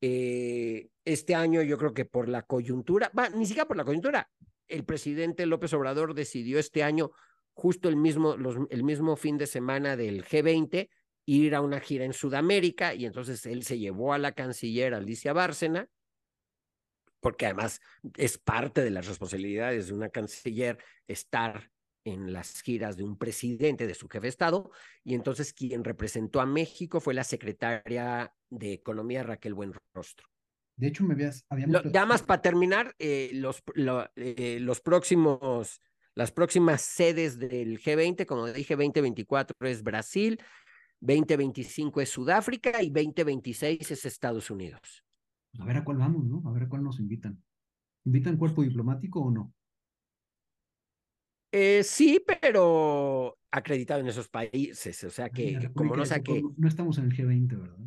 Eh, 0.00 0.88
este 1.04 1.36
año 1.36 1.62
yo 1.62 1.78
creo 1.78 1.94
que 1.94 2.04
por 2.04 2.28
la 2.28 2.42
coyuntura, 2.42 3.12
va, 3.16 3.28
ni 3.28 3.46
siquiera 3.46 3.68
por 3.68 3.76
la 3.76 3.84
coyuntura, 3.84 4.28
el 4.68 4.84
presidente 4.84 5.46
López 5.46 5.72
Obrador 5.72 6.14
decidió 6.14 6.58
este 6.58 6.82
año, 6.82 7.10
justo 7.54 7.88
el 7.88 7.96
mismo, 7.96 8.36
el 8.70 8.84
mismo 8.84 9.16
fin 9.16 9.38
de 9.38 9.46
semana 9.46 9.96
del 9.96 10.24
G20, 10.24 10.88
ir 11.26 11.54
a 11.54 11.60
una 11.60 11.80
gira 11.80 12.04
en 12.04 12.12
Sudamérica 12.12 12.94
y 12.94 13.04
entonces 13.04 13.44
él 13.46 13.62
se 13.62 13.78
llevó 13.78 14.14
a 14.14 14.18
la 14.18 14.32
canciller 14.32 14.94
Alicia 14.94 15.32
Bárcena, 15.32 15.88
porque 17.20 17.46
además 17.46 17.80
es 18.16 18.38
parte 18.38 18.82
de 18.82 18.90
las 18.90 19.06
responsabilidades 19.06 19.88
de 19.88 19.94
una 19.94 20.08
canciller 20.08 20.78
estar 21.06 21.70
en 22.04 22.32
las 22.32 22.62
giras 22.62 22.96
de 22.96 23.04
un 23.04 23.18
presidente, 23.18 23.86
de 23.86 23.94
su 23.94 24.08
jefe 24.08 24.22
de 24.22 24.28
Estado, 24.28 24.70
y 25.04 25.14
entonces 25.14 25.52
quien 25.52 25.84
representó 25.84 26.40
a 26.40 26.46
México 26.46 27.00
fue 27.00 27.12
la 27.12 27.24
secretaria 27.24 28.32
de 28.48 28.72
Economía 28.72 29.22
Raquel 29.22 29.54
Buenrostro. 29.54 30.28
De 30.78 30.86
hecho, 30.86 31.04
me 31.04 31.14
habías... 31.14 31.44
ya 31.92 32.06
más 32.06 32.22
para 32.22 32.40
terminar, 32.40 32.94
eh, 33.00 33.32
los, 33.34 33.62
eh, 34.14 34.58
los 34.60 34.80
próximos, 34.80 35.82
las 36.14 36.30
próximas 36.30 36.82
sedes 36.82 37.36
del 37.36 37.80
G20, 37.80 38.24
como 38.26 38.46
dije, 38.46 38.76
2024 38.76 39.56
es 39.68 39.82
Brasil, 39.82 40.40
2025 41.00 42.00
es 42.00 42.10
Sudáfrica 42.10 42.80
y 42.80 42.90
2026 42.90 43.90
es 43.90 44.04
Estados 44.04 44.52
Unidos. 44.52 45.04
A 45.58 45.64
ver 45.64 45.78
a 45.78 45.84
cuál 45.84 45.98
vamos, 45.98 46.24
¿no? 46.24 46.48
A 46.48 46.52
ver 46.52 46.62
a 46.62 46.68
cuál 46.68 46.84
nos 46.84 47.00
invitan. 47.00 47.42
¿Invitan 48.04 48.36
cuerpo 48.36 48.62
diplomático 48.62 49.20
o 49.20 49.32
no? 49.32 49.52
Eh, 51.50 51.82
sí, 51.82 52.22
pero 52.24 53.36
acreditado 53.50 54.00
en 54.00 54.06
esos 54.06 54.28
países, 54.28 55.02
o 55.02 55.10
sea 55.10 55.28
que, 55.28 55.72
como 55.74 55.96
no 55.96 56.04
sé 56.04 56.22
que... 56.22 56.40
No 56.56 56.68
estamos 56.68 56.98
en 56.98 57.06
el 57.06 57.16
G20, 57.16 57.58
¿verdad? 57.58 57.78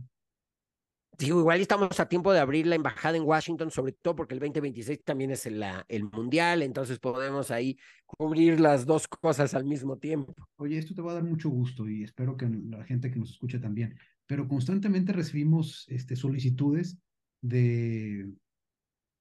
Digo, 1.21 1.39
igual 1.39 1.61
estamos 1.61 1.99
a 1.99 2.09
tiempo 2.09 2.33
de 2.33 2.39
abrir 2.39 2.65
la 2.65 2.73
embajada 2.73 3.15
en 3.15 3.21
Washington, 3.21 3.69
sobre 3.69 3.91
todo 3.91 4.15
porque 4.15 4.33
el 4.33 4.39
2026 4.39 5.03
también 5.03 5.29
es 5.29 5.45
el, 5.45 5.63
el 5.87 6.03
mundial, 6.05 6.63
entonces 6.63 6.97
podemos 6.97 7.51
ahí 7.51 7.77
cubrir 8.07 8.59
las 8.59 8.87
dos 8.87 9.07
cosas 9.07 9.53
al 9.53 9.63
mismo 9.63 9.97
tiempo. 9.97 10.33
Oye, 10.55 10.79
esto 10.79 10.95
te 10.95 11.03
va 11.03 11.11
a 11.11 11.15
dar 11.15 11.23
mucho 11.23 11.49
gusto 11.49 11.87
y 11.87 12.03
espero 12.03 12.35
que 12.35 12.49
la 12.49 12.83
gente 12.85 13.11
que 13.11 13.19
nos 13.19 13.29
escuche 13.29 13.59
también, 13.59 13.95
pero 14.25 14.47
constantemente 14.47 15.13
recibimos 15.13 15.85
este, 15.89 16.15
solicitudes 16.15 16.97
de, 17.39 18.27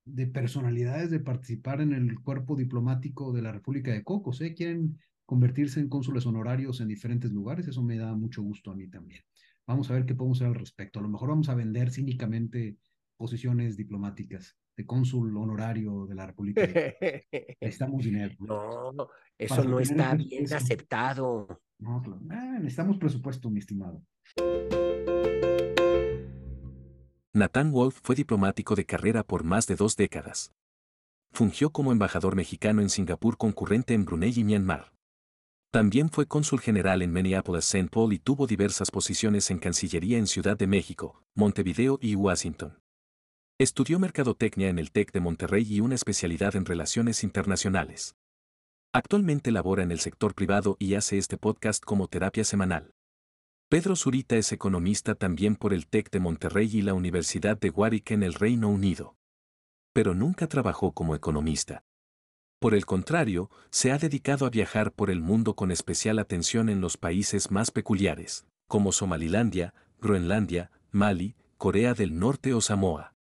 de 0.06 0.26
personalidades 0.26 1.10
de 1.10 1.20
participar 1.20 1.82
en 1.82 1.92
el 1.92 2.18
cuerpo 2.20 2.56
diplomático 2.56 3.30
de 3.34 3.42
la 3.42 3.52
República 3.52 3.92
de 3.92 4.04
Cocos, 4.04 4.40
¿eh? 4.40 4.54
Quieren 4.54 4.98
convertirse 5.26 5.80
en 5.80 5.90
cónsules 5.90 6.24
honorarios 6.24 6.80
en 6.80 6.88
diferentes 6.88 7.30
lugares, 7.30 7.68
eso 7.68 7.82
me 7.82 7.98
da 7.98 8.14
mucho 8.14 8.40
gusto 8.42 8.70
a 8.70 8.74
mí 8.74 8.88
también. 8.88 9.22
Vamos 9.70 9.88
a 9.88 9.94
ver 9.94 10.04
qué 10.04 10.16
podemos 10.16 10.38
hacer 10.38 10.48
al 10.48 10.56
respecto. 10.56 10.98
A 10.98 11.02
lo 11.02 11.08
mejor 11.08 11.28
vamos 11.28 11.48
a 11.48 11.54
vender 11.54 11.92
cínicamente 11.92 12.76
posiciones 13.16 13.76
diplomáticas 13.76 14.56
de 14.76 14.84
cónsul 14.84 15.36
honorario 15.36 16.06
de 16.06 16.14
la 16.16 16.26
República. 16.26 16.62
Necesitamos 17.60 18.04
dinero. 18.04 18.34
No, 18.40 19.08
eso 19.38 19.62
no 19.62 19.78
está 19.78 20.16
bien 20.16 20.52
aceptado. 20.52 21.62
No, 21.78 22.02
necesitamos 22.58 22.98
presupuesto, 22.98 23.48
mi 23.48 23.60
estimado. 23.60 24.02
Nathan 27.32 27.70
Wolf 27.70 28.00
fue 28.02 28.16
diplomático 28.16 28.74
de 28.74 28.84
carrera 28.86 29.22
por 29.22 29.44
más 29.44 29.68
de 29.68 29.76
dos 29.76 29.94
décadas. 29.94 30.52
Fungió 31.30 31.70
como 31.70 31.92
embajador 31.92 32.34
mexicano 32.34 32.82
en 32.82 32.90
Singapur 32.90 33.36
concurrente 33.36 33.94
en 33.94 34.04
Brunei 34.04 34.32
y 34.34 34.42
Myanmar. 34.42 34.90
También 35.72 36.10
fue 36.10 36.26
cónsul 36.26 36.58
general 36.58 37.00
en 37.00 37.12
Minneapolis, 37.12 37.64
St. 37.64 37.88
Paul 37.92 38.12
y 38.12 38.18
tuvo 38.18 38.48
diversas 38.48 38.90
posiciones 38.90 39.52
en 39.52 39.60
Cancillería 39.60 40.18
en 40.18 40.26
Ciudad 40.26 40.56
de 40.56 40.66
México, 40.66 41.22
Montevideo 41.36 41.96
y 42.02 42.16
Washington. 42.16 42.80
Estudió 43.56 44.00
mercadotecnia 44.00 44.68
en 44.68 44.80
el 44.80 44.90
TEC 44.90 45.12
de 45.12 45.20
Monterrey 45.20 45.64
y 45.68 45.78
una 45.80 45.94
especialidad 45.94 46.56
en 46.56 46.64
relaciones 46.64 47.22
internacionales. 47.22 48.16
Actualmente 48.92 49.52
labora 49.52 49.84
en 49.84 49.92
el 49.92 50.00
sector 50.00 50.34
privado 50.34 50.76
y 50.80 50.94
hace 50.94 51.18
este 51.18 51.36
podcast 51.36 51.84
como 51.84 52.08
terapia 52.08 52.42
semanal. 52.42 52.90
Pedro 53.68 53.94
Zurita 53.94 54.34
es 54.34 54.50
economista 54.50 55.14
también 55.14 55.54
por 55.54 55.72
el 55.72 55.86
TEC 55.86 56.10
de 56.10 56.18
Monterrey 56.18 56.68
y 56.72 56.82
la 56.82 56.94
Universidad 56.94 57.56
de 57.60 57.70
Warwick 57.70 58.10
en 58.10 58.24
el 58.24 58.34
Reino 58.34 58.68
Unido. 58.68 59.14
Pero 59.92 60.14
nunca 60.14 60.48
trabajó 60.48 60.90
como 60.90 61.14
economista. 61.14 61.84
Por 62.60 62.74
el 62.74 62.84
contrario, 62.84 63.50
se 63.70 63.90
ha 63.90 63.96
dedicado 63.96 64.44
a 64.44 64.50
viajar 64.50 64.92
por 64.92 65.10
el 65.10 65.22
mundo 65.22 65.56
con 65.56 65.70
especial 65.70 66.18
atención 66.18 66.68
en 66.68 66.82
los 66.82 66.98
países 66.98 67.50
más 67.50 67.70
peculiares, 67.70 68.44
como 68.68 68.92
Somalilandia, 68.92 69.72
Groenlandia, 69.98 70.70
Mali, 70.90 71.36
Corea 71.56 71.94
del 71.94 72.18
Norte 72.18 72.52
o 72.52 72.60
Samoa. 72.60 73.14